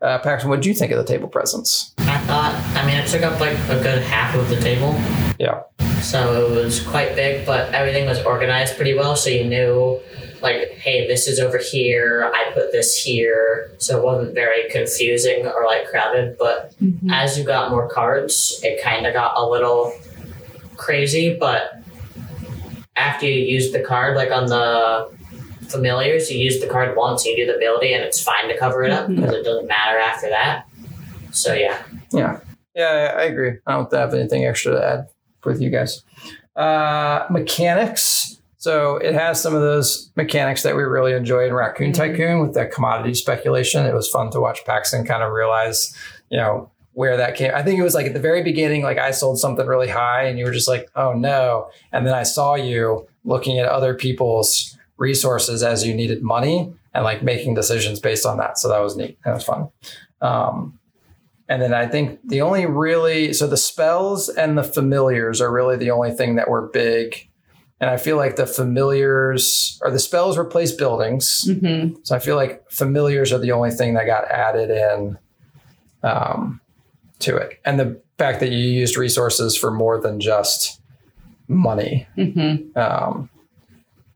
Uh, 0.00 0.18
Paxton, 0.18 0.48
what 0.48 0.56
did 0.56 0.66
you 0.66 0.74
think 0.74 0.92
of 0.92 0.98
the 0.98 1.04
table 1.04 1.28
presence? 1.28 1.92
I 1.98 2.18
thought. 2.18 2.54
I 2.76 2.86
mean, 2.86 2.96
it 2.96 3.08
took 3.08 3.22
up 3.22 3.40
like 3.40 3.58
a 3.68 3.82
good 3.82 4.02
half 4.02 4.34
of 4.36 4.48
the 4.48 4.56
table, 4.60 4.94
Yeah, 5.38 5.62
so 6.00 6.46
it 6.46 6.54
was 6.54 6.80
quite 6.86 7.16
big. 7.16 7.44
But 7.44 7.74
everything 7.74 8.06
was 8.06 8.22
organized 8.22 8.76
pretty 8.76 8.94
well, 8.94 9.16
so 9.16 9.28
you 9.30 9.44
knew, 9.44 10.00
like, 10.40 10.70
hey, 10.70 11.08
this 11.08 11.26
is 11.26 11.40
over 11.40 11.58
here. 11.58 12.30
I 12.32 12.52
put 12.54 12.70
this 12.70 12.96
here, 12.96 13.72
so 13.78 13.98
it 13.98 14.04
wasn't 14.04 14.34
very 14.34 14.70
confusing 14.70 15.46
or 15.46 15.66
like 15.66 15.88
crowded. 15.88 16.36
But 16.38 16.74
as 17.10 17.36
you 17.36 17.44
got 17.44 17.72
more 17.72 17.88
cards, 17.88 18.60
it 18.62 18.80
kind 18.82 19.04
of 19.04 19.14
got 19.14 19.36
a 19.36 19.44
little 19.44 19.92
crazy. 20.76 21.36
But 21.38 21.82
after 22.94 23.26
you 23.26 23.44
used 23.44 23.74
the 23.74 23.80
card, 23.80 24.16
like 24.16 24.30
on 24.30 24.46
the 24.46 25.10
familiars, 25.68 26.30
you 26.30 26.38
use 26.38 26.60
the 26.60 26.66
card 26.66 26.96
once, 26.96 27.24
you 27.24 27.36
do 27.36 27.46
the 27.46 27.56
ability, 27.56 27.92
and 27.92 28.02
it's 28.02 28.22
fine 28.22 28.48
to 28.48 28.56
cover 28.58 28.82
it 28.84 28.90
up 28.90 29.08
Mhm. 29.08 29.16
because 29.16 29.34
it 29.34 29.44
doesn't 29.44 29.66
matter 29.68 29.98
after 29.98 30.28
that. 30.28 30.64
So 31.30 31.52
yeah, 31.54 31.78
yeah, 32.12 32.40
yeah. 32.74 33.14
I 33.16 33.22
agree. 33.24 33.58
I 33.66 33.72
don't 33.72 33.92
have 33.92 34.14
anything 34.14 34.44
extra 34.46 34.72
to 34.72 34.84
add 34.86 35.06
with 35.44 35.60
you 35.60 35.70
guys. 35.70 36.02
Uh, 36.56 37.26
mechanics. 37.30 38.36
So 38.56 38.96
it 38.96 39.14
has 39.14 39.40
some 39.40 39.54
of 39.54 39.60
those 39.60 40.10
mechanics 40.16 40.62
that 40.64 40.74
we 40.74 40.82
really 40.82 41.12
enjoy 41.12 41.46
in 41.46 41.54
Raccoon 41.54 41.92
Mhm. 41.92 41.94
Tycoon 41.94 42.40
with 42.40 42.54
that 42.54 42.72
commodity 42.72 43.14
speculation. 43.14 43.86
It 43.86 43.94
was 43.94 44.08
fun 44.08 44.30
to 44.32 44.40
watch 44.40 44.64
Paxton 44.64 45.06
kind 45.06 45.22
of 45.22 45.30
realize, 45.32 45.94
you 46.28 46.38
know, 46.38 46.70
where 46.94 47.16
that 47.16 47.36
came. 47.36 47.52
I 47.54 47.62
think 47.62 47.78
it 47.78 47.84
was 47.84 47.94
like 47.94 48.06
at 48.06 48.14
the 48.14 48.18
very 48.20 48.42
beginning, 48.42 48.82
like 48.82 48.98
I 48.98 49.12
sold 49.12 49.38
something 49.38 49.64
really 49.66 49.86
high 49.88 50.24
and 50.24 50.36
you 50.36 50.44
were 50.44 50.50
just 50.50 50.66
like, 50.66 50.88
oh 50.96 51.12
no. 51.12 51.70
And 51.92 52.04
then 52.04 52.14
I 52.14 52.24
saw 52.24 52.56
you 52.56 53.06
looking 53.24 53.60
at 53.60 53.66
other 53.68 53.94
people's 53.94 54.76
resources 54.98 55.62
as 55.62 55.86
you 55.86 55.94
needed 55.94 56.22
money 56.22 56.72
and 56.92 57.04
like 57.04 57.22
making 57.22 57.54
decisions 57.54 58.00
based 58.00 58.26
on 58.26 58.36
that. 58.38 58.58
So 58.58 58.68
that 58.68 58.80
was 58.80 58.96
neat. 58.96 59.18
That 59.24 59.34
was 59.34 59.44
fun. 59.44 59.68
Um, 60.20 60.78
and 61.48 61.62
then 61.62 61.72
I 61.72 61.86
think 61.86 62.20
the 62.24 62.42
only 62.42 62.66
really, 62.66 63.32
so 63.32 63.46
the 63.46 63.56
spells 63.56 64.28
and 64.28 64.58
the 64.58 64.62
familiars 64.62 65.40
are 65.40 65.50
really 65.50 65.76
the 65.76 65.90
only 65.90 66.10
thing 66.10 66.36
that 66.36 66.50
were 66.50 66.68
big. 66.68 67.28
And 67.80 67.88
I 67.88 67.96
feel 67.96 68.16
like 68.16 68.36
the 68.36 68.46
familiars 68.46 69.78
or 69.82 69.90
the 69.90 70.00
spells 70.00 70.36
replace 70.36 70.72
buildings. 70.72 71.44
mm-hmm. 71.48 71.94
So 72.02 72.16
I 72.16 72.18
feel 72.18 72.36
like 72.36 72.68
familiars 72.70 73.32
are 73.32 73.38
the 73.38 73.52
only 73.52 73.70
thing 73.70 73.94
that 73.94 74.04
got 74.04 74.24
added 74.30 74.70
in 74.70 75.18
um, 76.02 76.60
to 77.20 77.36
it. 77.36 77.60
And 77.64 77.78
the 77.78 78.02
fact 78.18 78.40
that 78.40 78.50
you 78.50 78.58
used 78.58 78.96
resources 78.96 79.56
for 79.56 79.70
more 79.70 80.00
than 80.00 80.20
just 80.20 80.80
money. 81.46 82.06
Mm-hmm. 82.16 82.76
Um, 82.76 83.30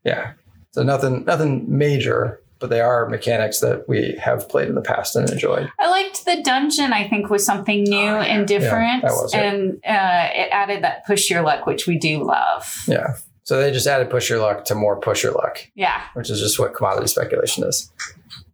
yeah. 0.04 0.32
So 0.72 0.82
nothing, 0.82 1.24
nothing 1.24 1.64
major, 1.68 2.40
but 2.58 2.70
they 2.70 2.80
are 2.80 3.08
mechanics 3.08 3.60
that 3.60 3.88
we 3.88 4.18
have 4.22 4.48
played 4.48 4.68
in 4.68 4.74
the 4.74 4.80
past 4.82 5.16
and 5.16 5.28
enjoyed. 5.28 5.70
I 5.78 5.90
liked 5.90 6.24
the 6.24 6.42
dungeon. 6.42 6.92
I 6.92 7.08
think 7.08 7.28
was 7.28 7.44
something 7.44 7.82
new 7.82 7.96
and 7.96 8.46
different, 8.46 9.02
Yeah, 9.02 9.08
that 9.08 9.14
was 9.14 9.34
and 9.34 9.72
uh, 9.84 10.28
it 10.32 10.48
added 10.52 10.84
that 10.84 11.04
push 11.06 11.28
your 11.28 11.42
luck, 11.42 11.66
which 11.66 11.86
we 11.86 11.98
do 11.98 12.22
love. 12.24 12.84
Yeah. 12.86 13.16
So 13.44 13.60
they 13.60 13.72
just 13.72 13.86
added 13.88 14.08
push 14.08 14.30
your 14.30 14.38
luck 14.38 14.64
to 14.66 14.74
more 14.74 14.98
push 15.00 15.24
your 15.24 15.32
luck, 15.32 15.68
Yeah, 15.74 16.00
which 16.14 16.30
is 16.30 16.40
just 16.40 16.58
what 16.58 16.74
commodity 16.74 17.08
speculation 17.08 17.64
is. 17.64 17.90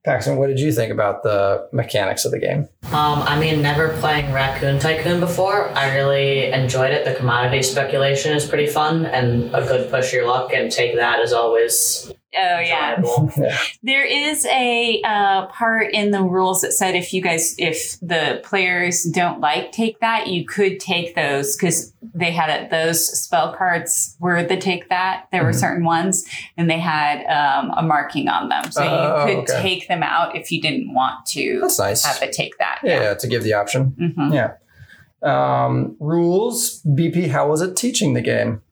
Paxton, 0.08 0.38
what 0.38 0.46
did 0.46 0.58
you 0.58 0.72
think 0.72 0.90
about 0.90 1.22
the 1.22 1.68
mechanics 1.70 2.24
of 2.24 2.30
the 2.30 2.38
game? 2.38 2.66
Um, 2.84 3.20
I 3.20 3.38
mean, 3.38 3.60
never 3.60 3.90
playing 3.98 4.32
Raccoon 4.32 4.78
Tycoon 4.78 5.20
before. 5.20 5.68
I 5.76 5.94
really 5.94 6.50
enjoyed 6.50 6.92
it. 6.92 7.04
The 7.04 7.14
commodity 7.14 7.62
speculation 7.62 8.34
is 8.34 8.48
pretty 8.48 8.68
fun, 8.68 9.04
and 9.04 9.54
a 9.54 9.60
good 9.60 9.90
push 9.90 10.14
your 10.14 10.26
luck 10.26 10.54
and 10.54 10.72
take 10.72 10.96
that 10.96 11.20
is 11.20 11.34
always 11.34 12.10
Oh 12.36 12.58
yeah. 12.60 12.96
enjoyable. 12.96 13.32
There 13.82 14.04
is 14.04 14.44
a 14.46 15.00
uh, 15.02 15.46
part 15.46 15.92
in 15.92 16.10
the 16.10 16.22
rules 16.22 16.60
that 16.60 16.72
said 16.72 16.94
if 16.94 17.12
you 17.14 17.22
guys, 17.22 17.54
if 17.58 17.98
the 18.00 18.40
players 18.44 19.04
don't 19.04 19.40
like 19.40 19.72
take 19.72 19.98
that, 20.00 20.26
you 20.26 20.44
could 20.44 20.78
take 20.80 21.14
those 21.14 21.56
because 21.56 21.94
they 22.14 22.30
had 22.30 22.50
it. 22.50 22.70
Those 22.70 23.06
spell 23.18 23.54
cards 23.54 24.16
were 24.20 24.42
the 24.42 24.56
take 24.58 24.88
that. 24.90 25.26
There 25.32 25.42
were 25.44 25.52
Mhm. 25.52 25.60
certain 25.60 25.84
ones, 25.84 26.24
and 26.56 26.68
they 26.68 26.78
had 26.78 27.24
um, 27.26 27.72
a 27.76 27.82
marking 27.82 28.28
on 28.28 28.48
them, 28.50 28.70
so 28.72 28.82
Oh, 28.82 29.26
you 29.26 29.34
could 29.44 29.50
okay. 29.50 29.62
take 29.62 29.88
them 29.88 30.02
out 30.02 30.36
if 30.36 30.50
you 30.52 30.60
didn't 30.60 30.92
want 30.92 31.24
to 31.28 31.60
That's 31.62 31.78
nice. 31.78 32.04
have 32.04 32.20
the 32.20 32.28
take 32.30 32.58
that. 32.58 32.80
Yeah, 32.84 33.00
yeah, 33.00 33.14
to 33.14 33.26
give 33.26 33.42
the 33.42 33.54
option. 33.54 33.94
hmm 34.16 34.32
Yeah. 34.32 34.52
Um, 35.22 35.96
rules. 35.98 36.80
BP, 36.82 37.28
how 37.30 37.48
was 37.48 37.60
it 37.60 37.74
teaching 37.76 38.14
the 38.14 38.20
game? 38.20 38.62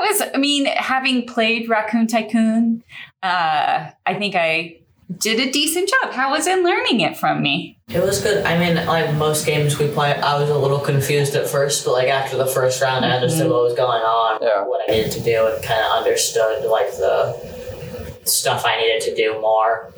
I 0.00 0.04
it 0.04 0.08
was. 0.08 0.22
I 0.34 0.38
mean, 0.38 0.66
having 0.66 1.26
played 1.26 1.68
Raccoon 1.68 2.06
Tycoon, 2.06 2.82
uh, 3.22 3.90
I 4.06 4.14
think 4.14 4.34
I 4.34 4.80
did 5.16 5.40
a 5.40 5.50
decent 5.50 5.88
job. 5.88 6.12
How 6.12 6.30
was 6.30 6.46
it 6.46 6.62
learning 6.62 7.00
it 7.00 7.16
from 7.16 7.42
me? 7.42 7.78
It 7.88 8.02
was 8.02 8.20
good. 8.22 8.44
I 8.44 8.58
mean, 8.58 8.84
like 8.86 9.14
most 9.14 9.46
games 9.46 9.78
we 9.78 9.88
play, 9.88 10.12
I 10.14 10.38
was 10.38 10.50
a 10.50 10.58
little 10.58 10.78
confused 10.80 11.34
at 11.34 11.48
first, 11.48 11.84
but 11.84 11.92
like 11.92 12.08
after 12.08 12.36
the 12.36 12.46
first 12.46 12.82
round, 12.82 13.04
I 13.06 13.10
understood 13.12 13.50
what 13.50 13.62
was 13.62 13.74
going 13.74 14.02
on, 14.02 14.38
Yeah. 14.42 14.62
what 14.64 14.82
I 14.88 14.92
needed 14.92 15.12
to 15.12 15.20
do, 15.22 15.46
and 15.46 15.62
kind 15.64 15.80
of 15.80 15.92
understood 16.04 16.64
like 16.66 16.90
the 16.92 18.20
stuff 18.24 18.64
I 18.66 18.76
needed 18.80 19.00
to 19.02 19.14
do 19.16 19.40
more. 19.40 19.92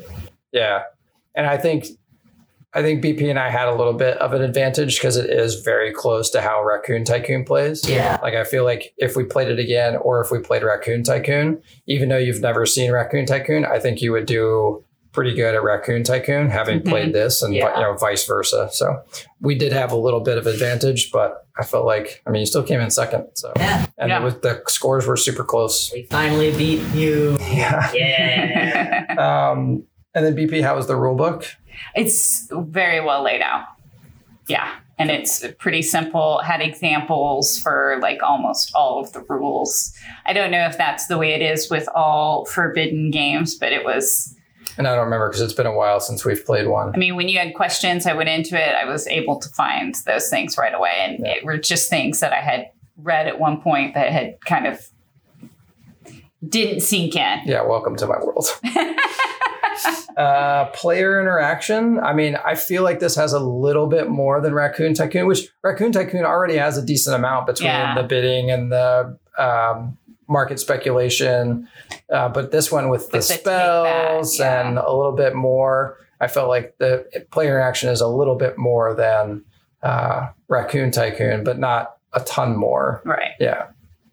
Yeah. 0.53 0.83
And 1.35 1.45
I 1.45 1.57
think 1.57 1.87
I 2.73 2.81
think 2.81 3.03
BP 3.03 3.29
and 3.29 3.37
I 3.37 3.49
had 3.49 3.67
a 3.67 3.75
little 3.75 3.93
bit 3.93 4.17
of 4.19 4.31
an 4.33 4.41
advantage 4.41 4.97
because 4.97 5.17
it 5.17 5.29
is 5.29 5.55
very 5.61 5.91
close 5.91 6.29
to 6.31 6.41
how 6.41 6.63
Raccoon 6.63 7.03
Tycoon 7.03 7.43
plays. 7.43 7.87
Yeah. 7.87 8.17
Like 8.21 8.33
I 8.33 8.45
feel 8.45 8.63
like 8.63 8.93
if 8.97 9.15
we 9.17 9.25
played 9.25 9.49
it 9.49 9.59
again 9.59 9.97
or 9.97 10.21
if 10.21 10.31
we 10.31 10.39
played 10.39 10.63
Raccoon 10.63 11.03
Tycoon, 11.03 11.61
even 11.87 12.07
though 12.07 12.17
you've 12.17 12.39
never 12.41 12.65
seen 12.65 12.91
Raccoon 12.91 13.25
Tycoon, 13.25 13.65
I 13.65 13.79
think 13.79 14.01
you 14.01 14.13
would 14.13 14.25
do 14.25 14.83
pretty 15.11 15.33
good 15.35 15.53
at 15.53 15.61
Raccoon 15.61 16.03
Tycoon 16.05 16.49
having 16.49 16.79
Mhm. 16.79 16.87
played 16.87 17.13
this 17.13 17.41
and 17.41 17.53
Yeah. 17.53 17.75
you 17.75 17.81
know 17.83 17.93
vice 17.97 18.25
versa. 18.25 18.69
So 18.71 19.01
we 19.41 19.55
did 19.55 19.73
have 19.73 19.91
a 19.91 19.97
little 19.97 20.21
bit 20.21 20.37
of 20.37 20.47
advantage, 20.47 21.11
but 21.11 21.45
I 21.59 21.65
felt 21.65 21.85
like 21.85 22.21
I 22.25 22.29
mean 22.29 22.39
you 22.39 22.45
still 22.45 22.63
came 22.63 22.79
in 22.79 22.89
second. 22.89 23.25
So 23.33 23.51
Yeah. 23.57 23.87
and 23.97 24.07
Yeah. 24.09 24.23
was, 24.23 24.35
the 24.39 24.61
scores 24.67 25.05
were 25.05 25.17
super 25.17 25.43
close. 25.43 25.91
We 25.93 26.03
finally 26.09 26.51
beat 26.51 26.81
you. 26.95 27.35
Yeah. 27.51 27.91
Yeah. 27.93 29.05
Um 29.51 29.83
and 30.13 30.25
then 30.25 30.35
BP, 30.35 30.61
how 30.63 30.75
was 30.75 30.87
the 30.87 30.95
rule 30.95 31.15
book? 31.15 31.45
It's 31.95 32.47
very 32.51 32.99
well 33.01 33.23
laid 33.23 33.41
out. 33.41 33.65
Yeah. 34.47 34.69
And 34.99 35.09
it's 35.09 35.43
pretty 35.57 35.81
simple, 35.81 36.39
had 36.39 36.61
examples 36.61 37.57
for 37.57 37.97
like 38.03 38.21
almost 38.21 38.71
all 38.75 38.99
of 38.99 39.11
the 39.13 39.21
rules. 39.21 39.93
I 40.27 40.33
don't 40.33 40.51
know 40.51 40.65
if 40.67 40.77
that's 40.77 41.07
the 41.07 41.17
way 41.17 41.31
it 41.33 41.41
is 41.41 41.71
with 41.71 41.87
all 41.95 42.45
forbidden 42.45 43.09
games, 43.09 43.55
but 43.55 43.71
it 43.73 43.83
was, 43.83 44.35
And 44.77 44.87
I 44.87 44.93
don't 44.95 45.05
remember 45.05 45.27
because 45.29 45.41
it's 45.41 45.53
been 45.53 45.65
a 45.65 45.75
while 45.75 45.99
since 45.99 46.23
we've 46.23 46.45
played 46.45 46.67
one. 46.67 46.91
I 46.93 46.97
mean, 46.99 47.15
when 47.15 47.29
you 47.29 47.39
had 47.39 47.55
questions, 47.55 48.05
I 48.05 48.13
went 48.13 48.29
into 48.29 48.55
it, 48.55 48.75
I 48.75 48.85
was 48.85 49.07
able 49.07 49.39
to 49.39 49.49
find 49.49 49.95
those 50.05 50.29
things 50.29 50.55
right 50.55 50.73
away. 50.73 50.93
And 50.99 51.19
Yeah. 51.25 51.31
it 51.33 51.45
were 51.45 51.57
just 51.57 51.89
things 51.89 52.19
that 52.19 52.31
I 52.31 52.41
had 52.41 52.69
read 52.97 53.27
at 53.27 53.39
one 53.39 53.59
point 53.59 53.95
that 53.95 54.11
had 54.11 54.35
kind 54.45 54.67
of 54.67 54.87
didn't 56.47 56.81
sink 56.81 57.15
in. 57.15 57.39
Yeah, 57.45 57.61
welcome 57.63 57.95
to 57.97 58.07
my 58.07 58.17
world. 58.19 58.47
uh, 60.17 60.65
player 60.73 61.19
interaction. 61.21 61.99
I 61.99 62.13
mean, 62.13 62.35
I 62.43 62.55
feel 62.55 62.83
like 62.83 62.99
this 62.99 63.15
has 63.15 63.33
a 63.33 63.39
little 63.39 63.87
bit 63.87 64.09
more 64.09 64.41
than 64.41 64.53
Raccoon 64.53 64.93
Tycoon, 64.93 65.27
which 65.27 65.47
Raccoon 65.63 65.91
Tycoon 65.91 66.25
already 66.25 66.57
has 66.57 66.77
a 66.77 66.85
decent 66.85 67.15
amount 67.15 67.47
between 67.47 67.67
Yeah. 67.69 67.95
the 67.95 68.03
bidding 68.03 68.51
and 68.51 68.71
the 68.71 69.17
um, 69.37 69.97
market 70.27 70.59
speculation. 70.59 71.67
Uh, 72.11 72.29
but 72.29 72.51
this 72.51 72.71
one 72.71 72.89
with 72.89 73.09
the 73.11 73.17
With 73.17 73.27
the 73.27 73.33
take 73.33 73.41
spells 73.41 74.39
yeah. 74.39 74.67
and 74.67 74.77
a 74.77 74.91
little 74.93 75.15
bit 75.15 75.35
more, 75.35 75.97
I 76.19 76.27
felt 76.27 76.49
like 76.49 76.75
the 76.77 77.05
player 77.31 77.49
interaction 77.57 77.89
is 77.89 78.01
a 78.01 78.07
little 78.07 78.35
bit 78.35 78.57
more 78.57 78.93
than 78.93 79.43
uh, 79.81 80.29
Raccoon 80.47 80.91
Tycoon, 80.91 81.43
but 81.43 81.57
not 81.57 81.97
a 82.13 82.19
ton 82.21 82.55
more. 82.55 83.01
Right. 83.05 83.31
Yeah. 83.39 83.67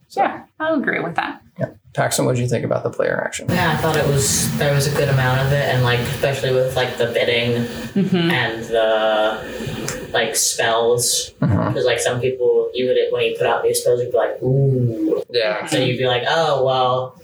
So, 0.09 0.23
Yeah, 0.23 0.45
I'll 0.59 0.81
agree 0.81 1.01
with 1.01 1.17
that. 1.17 1.43
Paxton, 1.99 2.25
what 2.25 2.37
did 2.37 2.43
you 2.43 2.49
think 2.49 2.65
about 2.65 2.85
the 2.85 2.91
player 2.91 3.21
action? 3.25 3.49
yeah, 3.51 3.73
I 3.73 3.77
thought 3.83 3.97
it 3.97 4.07
was 4.07 4.57
there 4.57 4.73
was 4.73 4.87
a 4.87 4.97
good 4.97 5.09
amount 5.09 5.41
of 5.45 5.53
it, 5.53 5.75
and 5.75 5.83
like 5.83 5.99
especially 5.99 6.53
with 6.55 6.77
like 6.77 6.97
the 6.97 7.07
bidding 7.07 7.65
hmm 7.93 8.31
and 8.31 8.65
the 8.65 10.09
like 10.13 10.37
spells, 10.37 11.31
because 11.41 11.85
like 11.85 11.99
some 11.99 12.21
people 12.21 12.71
you 12.73 12.87
would 12.87 12.97
when 13.11 13.25
you 13.25 13.35
put 13.37 13.47
out 13.47 13.63
these 13.65 13.81
spells, 13.81 14.01
you'd 14.01 14.13
be 14.13 14.17
like, 14.17 14.41
ooh. 14.43 15.23
Yeah. 15.29 15.67
So 15.67 15.79
you'd 15.79 15.99
be 15.99 16.07
like, 16.07 16.23
oh 16.29 16.65
well, 16.65 17.21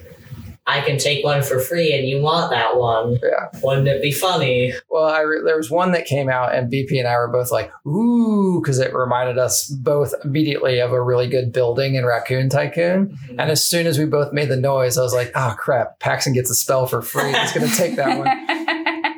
I 0.67 0.81
can 0.81 0.97
take 0.97 1.23
one 1.23 1.43
for 1.43 1.61
free, 1.61 1.93
and 1.93 2.09
you 2.09 2.23
want 2.23 2.51
that 2.51 2.79
one. 2.79 3.19
Yeah. 3.23 3.61
Wouldn't 3.63 3.87
it 3.87 4.01
be 4.01 4.13
funny? 4.13 4.73
Well, 4.89 5.05
I 5.05 5.21
re- 5.21 5.43
there 5.45 5.59
was 5.59 5.71
one 5.71 5.93
that 5.93 6.07
came 6.07 6.31
out, 6.31 6.55
and 6.55 6.73
BP 6.73 6.99
and 6.99 7.07
I 7.07 7.17
were 7.17 7.29
both 7.29 7.51
like, 7.51 7.71
"Ooh," 7.87 8.61
because 8.63 8.79
it 8.79 8.95
reminded 8.95 9.37
us 9.37 9.67
both 9.69 10.15
immediately 10.25 10.81
of 10.81 10.93
a 10.93 11.03
really 11.03 11.29
good 11.29 11.53
building 11.53 11.97
in 11.97 12.07
Raccoon 12.07 12.49
Tycoon. 12.49 13.09
Mm-hmm. 13.09 13.41
And 13.41 13.51
as 13.51 13.67
soon 13.67 13.87
as 13.87 13.99
we 13.99 14.07
both 14.07 14.33
made 14.33 14.49
the 14.49 14.57
noise, 14.57 14.97
I 14.97 15.03
was 15.03 15.13
like, 15.13 15.33
"Oh 15.35 15.55
crap! 15.59 16.01
Paxton 16.01 16.33
gets 16.33 16.51
a 16.51 16.55
spell 16.55 16.87
for 16.87 17.03
free. 17.03 17.33
He's 17.33 17.53
going 17.53 17.69
to 17.69 17.77
take 17.77 17.97
that 17.97 18.19
one." 18.19 18.61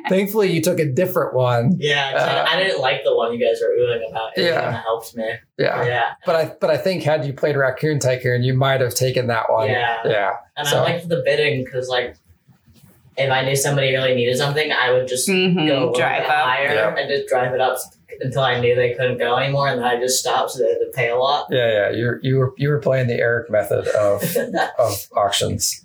Thankfully, 0.09 0.51
you 0.51 0.61
took 0.61 0.79
a 0.79 0.85
different 0.85 1.33
one. 1.33 1.75
Yeah, 1.79 2.11
Uh, 2.15 2.45
I 2.47 2.61
didn't 2.61 2.79
like 2.81 3.03
the 3.03 3.15
one 3.15 3.33
you 3.33 3.39
guys 3.45 3.59
were 3.61 3.69
oohing 3.69 4.09
about. 4.09 4.37
It 4.37 4.45
Yeah. 4.45 4.61
kind 4.61 4.75
of 4.75 4.81
helped 4.83 5.15
me. 5.15 5.29
Yeah, 5.57 5.85
Yeah, 5.85 6.05
but 6.25 6.35
I 6.35 6.51
but 6.59 6.69
I 6.69 6.77
think 6.77 7.03
had 7.03 7.25
you 7.25 7.33
played 7.33 7.55
Raccoon 7.55 7.99
Tycoon, 7.99 8.43
you 8.43 8.53
might 8.53 8.81
have 8.81 8.93
taken 8.95 9.27
that 9.27 9.49
one. 9.51 9.69
Yeah. 9.69 9.97
yeah, 10.05 10.31
and 10.55 10.67
So- 10.67 10.79
I 10.79 10.81
liked 10.83 11.09
the 11.09 11.21
bidding 11.25 11.63
because 11.63 11.89
like. 11.89 12.15
If 13.19 13.31
I 13.31 13.43
knew 13.43 13.55
somebody 13.55 13.91
really 13.95 14.13
needed 14.13 14.37
something, 14.37 14.71
I 14.71 14.91
would 14.91 15.07
just 15.07 15.27
Mhm, 15.27 15.67
go 15.67 15.91
drive 15.91 16.21
bit 16.21 16.29
up. 16.29 16.35
higher 16.45 16.71
Yeah. 16.71 16.95
and 16.95 17.09
just 17.09 17.27
drive 17.27 17.51
it 17.55 17.59
up 17.59 17.79
until 18.21 18.41
I 18.43 18.59
knew 18.59 18.75
they 18.75 18.93
couldn't 18.93 19.17
go 19.17 19.35
anymore, 19.37 19.69
and 19.69 19.79
then 19.79 19.87
I 19.87 19.99
just 19.99 20.19
stopped 20.19 20.51
so 20.51 20.61
they 20.61 20.69
had 20.69 20.77
to 20.77 20.91
pay 20.93 21.09
a 21.09 21.15
lot. 21.15 21.47
yeah, 21.49 21.67
yeah. 21.67 21.89
You 21.89 22.19
you 22.21 22.37
were 22.37 22.53
you 22.57 22.69
were 22.69 22.77
playing 22.77 23.07
the 23.07 23.15
Eric 23.15 23.49
method 23.49 23.87
of 23.87 24.21
of 24.77 25.07
auctions. 25.15 25.83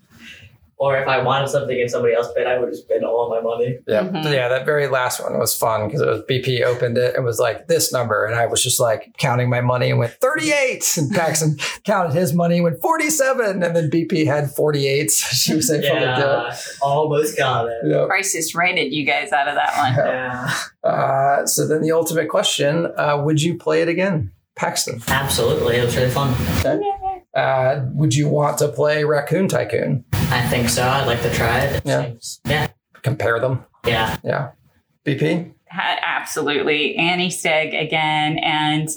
Or 0.83 0.97
if 0.99 1.07
I 1.07 1.23
wanted 1.23 1.49
something 1.49 1.81
and 1.81 1.88
somebody 1.90 2.14
else 2.14 2.29
bid, 2.35 2.47
I 2.47 2.59
would 2.59 2.71
just 2.71 2.88
bid 2.88 3.05
all 3.05 3.31
my 3.31 3.40
money. 3.40 3.79
Yeah, 3.87 4.03
Mhm. 4.03 4.25
yeah. 4.33 4.49
That 4.49 4.66
very 4.66 4.88
last 4.88 5.21
one 5.23 5.38
was 5.38 5.57
fun 5.57 5.87
because 5.87 6.01
it 6.01 6.09
was 6.09 6.23
BP 6.29 6.64
opened 6.64 6.99
it 6.99 7.14
and 7.14 7.25
was 7.25 7.38
like 7.38 7.68
this 7.68 7.92
number, 7.92 8.25
and 8.27 8.35
I 8.35 8.47
was 8.47 8.61
just 8.62 8.81
like 8.81 9.12
counting 9.18 9.49
my 9.49 9.61
money 9.61 9.90
and 9.90 9.99
went 10.01 10.12
thirty 10.21 10.53
eight, 10.53 10.85
and 10.99 11.11
Paxton 11.12 11.57
counted 11.85 12.14
his 12.14 12.33
money 12.35 12.57
and 12.57 12.64
went 12.64 12.81
forty 12.83 13.11
seven, 13.11 13.62
and 13.62 13.77
then 13.77 13.88
BP 13.90 14.27
had 14.27 14.51
forty 14.51 14.88
eight. 14.88 15.11
So 15.12 15.29
she 15.37 15.55
was 15.55 15.71
able 15.71 15.83
to 15.88 16.01
Yeah, 16.01 16.57
almost 16.83 17.37
got 17.38 17.66
it. 17.66 17.75
do 17.85 17.90
it. 17.90 17.95
Yep. 18.01 18.09
Crisis 18.09 18.55
rated 18.55 18.92
you 18.92 19.07
guys 19.07 19.31
out 19.33 19.47
of 19.49 19.55
that 19.55 19.77
one. 19.77 19.95
Yeah, 20.07 20.55
Uh, 20.85 21.47
so 21.47 21.66
then 21.68 21.81
the 21.83 21.92
ultimate 21.92 22.29
question: 22.29 22.88
uh, 22.97 23.21
Would 23.25 23.40
you 23.40 23.57
play 23.57 23.83
it 23.83 23.88
again, 23.88 24.33
Paxton? 24.57 25.01
absolutely. 25.09 25.77
It 25.77 25.85
was 25.85 25.97
really 25.97 26.11
fun. 26.11 26.35
Uh, 27.35 27.81
would 27.95 28.14
you 28.14 28.29
want 28.29 28.59
to 28.59 28.68
play 28.68 29.05
Raccoon 29.05 29.49
Tycoon? 29.49 30.05
I 30.12 30.47
think 30.49 30.68
so. 30.68 30.83
I'd 30.83 31.07
like 31.07 31.23
to 31.23 31.33
try 31.33 31.61
it. 31.61 31.77
It 31.77 31.83
Yeah. 31.87 32.05
seems- 32.05 32.40
yeah, 32.47 32.68
Compare 33.03 33.40
them. 33.40 33.64
yeah. 33.87 34.16
Yeah. 34.23 34.51
BP. 35.07 35.53
Absolutely. 35.71 36.97
Annie 36.97 37.31
Stegg 37.31 37.79
again. 37.81 38.38
And 38.38 38.88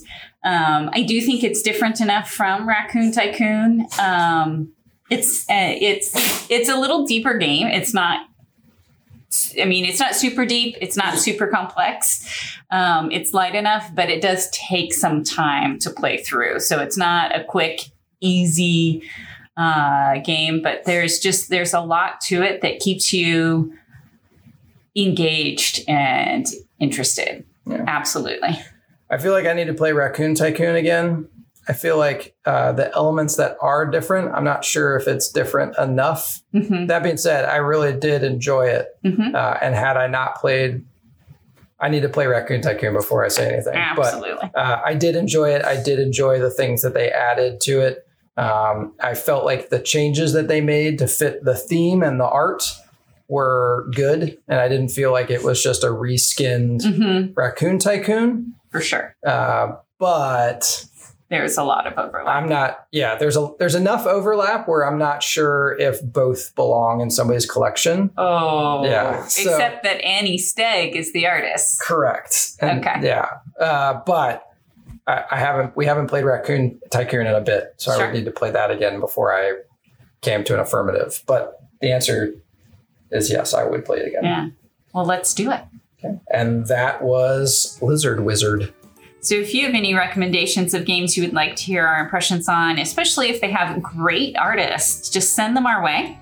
um, 0.43 0.89
I 0.93 1.03
do 1.03 1.21
think 1.21 1.43
it's 1.43 1.61
different 1.61 2.01
enough 2.01 2.29
from 2.29 2.67
Raccoon 2.67 3.11
Tycoon. 3.11 3.87
Um, 3.99 4.73
it's 5.09 5.43
uh, 5.49 5.73
it's 5.79 6.49
it's 6.51 6.69
a 6.69 6.75
little 6.77 7.05
deeper 7.05 7.37
game. 7.37 7.67
It's 7.67 7.93
not. 7.93 8.27
I 9.61 9.65
mean, 9.65 9.85
it's 9.85 9.99
not 9.99 10.15
super 10.15 10.45
deep. 10.45 10.77
It's 10.81 10.95
not 10.95 11.17
super 11.17 11.47
complex. 11.47 12.57
Um, 12.71 13.11
it's 13.11 13.33
light 13.33 13.55
enough, 13.55 13.89
but 13.93 14.09
it 14.09 14.21
does 14.21 14.49
take 14.51 14.93
some 14.93 15.23
time 15.23 15.77
to 15.79 15.89
play 15.89 16.17
through. 16.17 16.59
So 16.61 16.79
it's 16.79 16.95
not 16.97 17.35
a 17.35 17.43
quick, 17.43 17.81
easy 18.25 19.03
uh, 19.57 20.19
game. 20.19 20.61
But 20.61 20.83
there's 20.85 21.19
just 21.19 21.49
there's 21.49 21.73
a 21.73 21.81
lot 21.81 22.21
to 22.21 22.41
it 22.41 22.61
that 22.61 22.79
keeps 22.79 23.13
you 23.13 23.73
engaged 24.95 25.83
and 25.87 26.45
interested. 26.79 27.45
Yeah. 27.65 27.83
Absolutely. 27.87 28.57
I 29.09 29.17
feel 29.17 29.33
like 29.33 29.45
I 29.45 29.53
need 29.53 29.67
to 29.67 29.73
play 29.73 29.91
Raccoon 29.91 30.35
Tycoon 30.35 30.75
again. 30.75 31.27
I 31.67 31.73
feel 31.73 31.97
like 31.97 32.35
uh, 32.45 32.73
the 32.73 32.93
elements 32.95 33.37
that 33.37 33.57
are 33.59 33.85
different, 33.87 34.33
I'm 34.35 34.43
not 34.43 34.63
sure 34.63 34.95
if 34.97 35.07
it's 35.07 35.29
different 35.31 35.75
enough. 35.79 36.41
hmm 36.51 36.85
That 36.85 37.01
being 37.01 37.17
said, 37.17 37.45
I 37.45 37.55
really 37.57 37.91
did 37.97 38.23
enjoy 38.23 38.67
it. 38.67 38.87
hmm 39.03 39.33
Uh, 39.35 39.57
and 39.61 39.73
had 39.73 39.97
I 39.97 40.07
not 40.07 40.35
played, 40.35 40.85
I 41.79 41.89
need 41.89 42.01
to 42.01 42.09
play 42.09 42.27
Raccoon 42.27 42.61
Tycoon 42.61 42.93
before 42.93 43.25
I 43.25 43.29
say 43.29 43.51
anything. 43.51 43.73
Absolutely. 43.75 44.49
But 44.53 44.59
uh, 44.59 44.81
I 44.85 44.93
did 44.93 45.15
enjoy 45.15 45.49
it. 45.55 45.65
I 45.65 45.81
did 45.81 45.99
enjoy 45.99 46.39
the 46.39 46.51
things 46.51 46.83
that 46.83 46.93
they 46.93 47.09
added 47.09 47.59
to 47.61 47.81
it. 47.81 48.04
Um, 48.37 48.93
I 48.99 49.13
felt 49.15 49.45
like 49.45 49.69
the 49.69 49.79
changes 49.79 50.33
that 50.33 50.47
they 50.47 50.61
made 50.61 50.99
to 50.99 51.07
fit 51.07 51.43
the 51.43 51.55
theme 51.55 52.03
and 52.03 52.19
the 52.19 52.27
art 52.27 52.63
were 53.27 53.87
good. 53.95 54.37
And 54.47 54.59
I 54.59 54.67
didn't 54.67 54.89
feel 54.89 55.11
like 55.11 55.29
it 55.31 55.43
was 55.43 55.61
just 55.63 55.83
a 55.83 55.87
reskinned 55.87 56.83
hmm 56.83 57.33
Raccoon 57.33 57.79
Tycoon. 57.79 58.53
For 58.71 58.81
sure. 58.81 59.15
Uh, 59.25 59.77
but 59.97 60.85
there's 61.29 61.57
a 61.57 61.63
lot 61.63 61.87
of 61.87 61.97
overlap. 61.97 62.27
I'm 62.43 62.47
not. 62.49 62.85
Yeah, 62.91 63.15
there's 63.15 63.35
a 63.37 63.49
there's 63.57 63.73
enough 63.73 64.05
overlap 64.05 64.67
where 64.67 64.85
I'm 64.85 64.99
not 64.99 65.23
sure 65.23 65.75
if 65.79 66.03
both 66.03 66.53
belong 66.55 67.01
in 67.01 67.09
somebody's 67.09 67.45
collection. 67.49 68.11
Oh, 68.17 68.85
Yeah, 68.85 69.25
so- 69.25 69.49
Except 69.49 69.83
that 69.83 70.03
Annie 70.03 70.37
Stegg 70.37 70.91
is 70.93 71.13
the 71.13 71.25
artist. 71.25 71.81
Correct. 71.81 72.51
And, 72.59 72.85
Okay. 72.85 72.99
Yeah, 73.07 73.29
uh, 73.59 74.01
but 74.05 74.43
I, 75.07 75.23
I 75.31 75.37
haven't. 75.37 75.75
We 75.75 75.85
haven't 75.85 76.07
played 76.07 76.25
Raccoon 76.25 76.79
Tycoon 76.91 77.27
in 77.27 77.35
a 77.35 77.41
bit, 77.41 77.75
so 77.77 77.91
I 77.91 77.97
would 77.97 78.13
need 78.13 78.25
to 78.25 78.31
play 78.31 78.51
that 78.51 78.71
again 78.71 78.99
before 78.99 79.33
I 79.33 79.53
came 80.21 80.43
to 80.45 80.53
an 80.53 80.59
affirmative. 80.59 81.23
But 81.27 81.61
the 81.81 81.91
answer 81.91 82.33
is 83.11 83.29
yes. 83.29 83.53
I 83.53 83.63
would 83.63 83.85
play 83.85 83.99
it 83.99 84.07
again. 84.07 84.23
Yeah. 84.23 84.49
Well, 84.93 85.05
let's 85.05 85.33
do 85.33 85.51
it. 85.51 85.61
Okay. 85.99 86.19
And 86.31 86.67
that 86.67 87.01
was 87.01 87.77
Lizard 87.81 88.21
Wizard. 88.21 88.73
So, 89.25 89.33
if 89.33 89.55
you 89.55 89.65
have 89.65 89.73
any 89.73 89.95
recommendations 89.95 90.75
of 90.75 90.85
games 90.85 91.17
you 91.17 91.23
would 91.23 91.33
like 91.33 91.55
to 91.55 91.63
hear 91.63 91.83
our 91.83 92.03
impressions 92.03 92.47
on, 92.47 92.77
especially 92.77 93.29
if 93.29 93.41
they 93.41 93.49
have 93.49 93.81
great 93.81 94.37
artists, 94.37 95.09
just 95.09 95.33
send 95.33 95.57
them 95.57 95.65
our 95.65 95.83
way. 95.83 96.19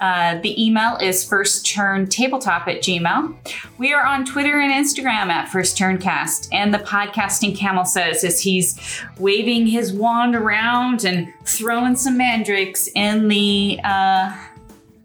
Uh, 0.00 0.40
the 0.40 0.64
email 0.64 0.96
is 0.96 1.28
firstturntabletop 1.28 2.66
at 2.66 2.80
gmail. 2.80 3.36
We 3.76 3.92
are 3.92 4.02
on 4.02 4.24
Twitter 4.24 4.60
and 4.60 4.72
Instagram 4.72 5.28
at 5.28 5.50
firstturncast. 5.50 6.48
And 6.50 6.72
the 6.72 6.78
podcasting 6.78 7.54
camel 7.54 7.84
says 7.84 8.24
as 8.24 8.40
he's 8.40 9.02
waving 9.18 9.66
his 9.66 9.92
wand 9.92 10.34
around 10.34 11.04
and 11.04 11.28
throwing 11.44 11.96
some 11.96 12.16
mandrakes 12.16 12.88
in 12.94 13.28
the 13.28 13.78
uh, 13.84 14.34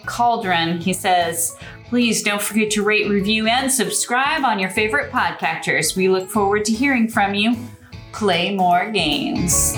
cauldron, 0.05 0.79
he 0.79 0.93
says, 0.93 1.57
Please 1.87 2.23
don't 2.23 2.41
forget 2.41 2.71
to 2.71 2.83
rate, 2.83 3.09
review, 3.09 3.47
and 3.47 3.71
subscribe 3.71 4.43
on 4.43 4.59
your 4.59 4.69
favorite 4.69 5.11
podcatchers. 5.11 5.95
We 5.95 6.09
look 6.09 6.29
forward 6.29 6.65
to 6.65 6.71
hearing 6.71 7.07
from 7.07 7.33
you. 7.33 7.55
Play 8.11 8.55
more 8.55 8.89
games. 8.91 9.75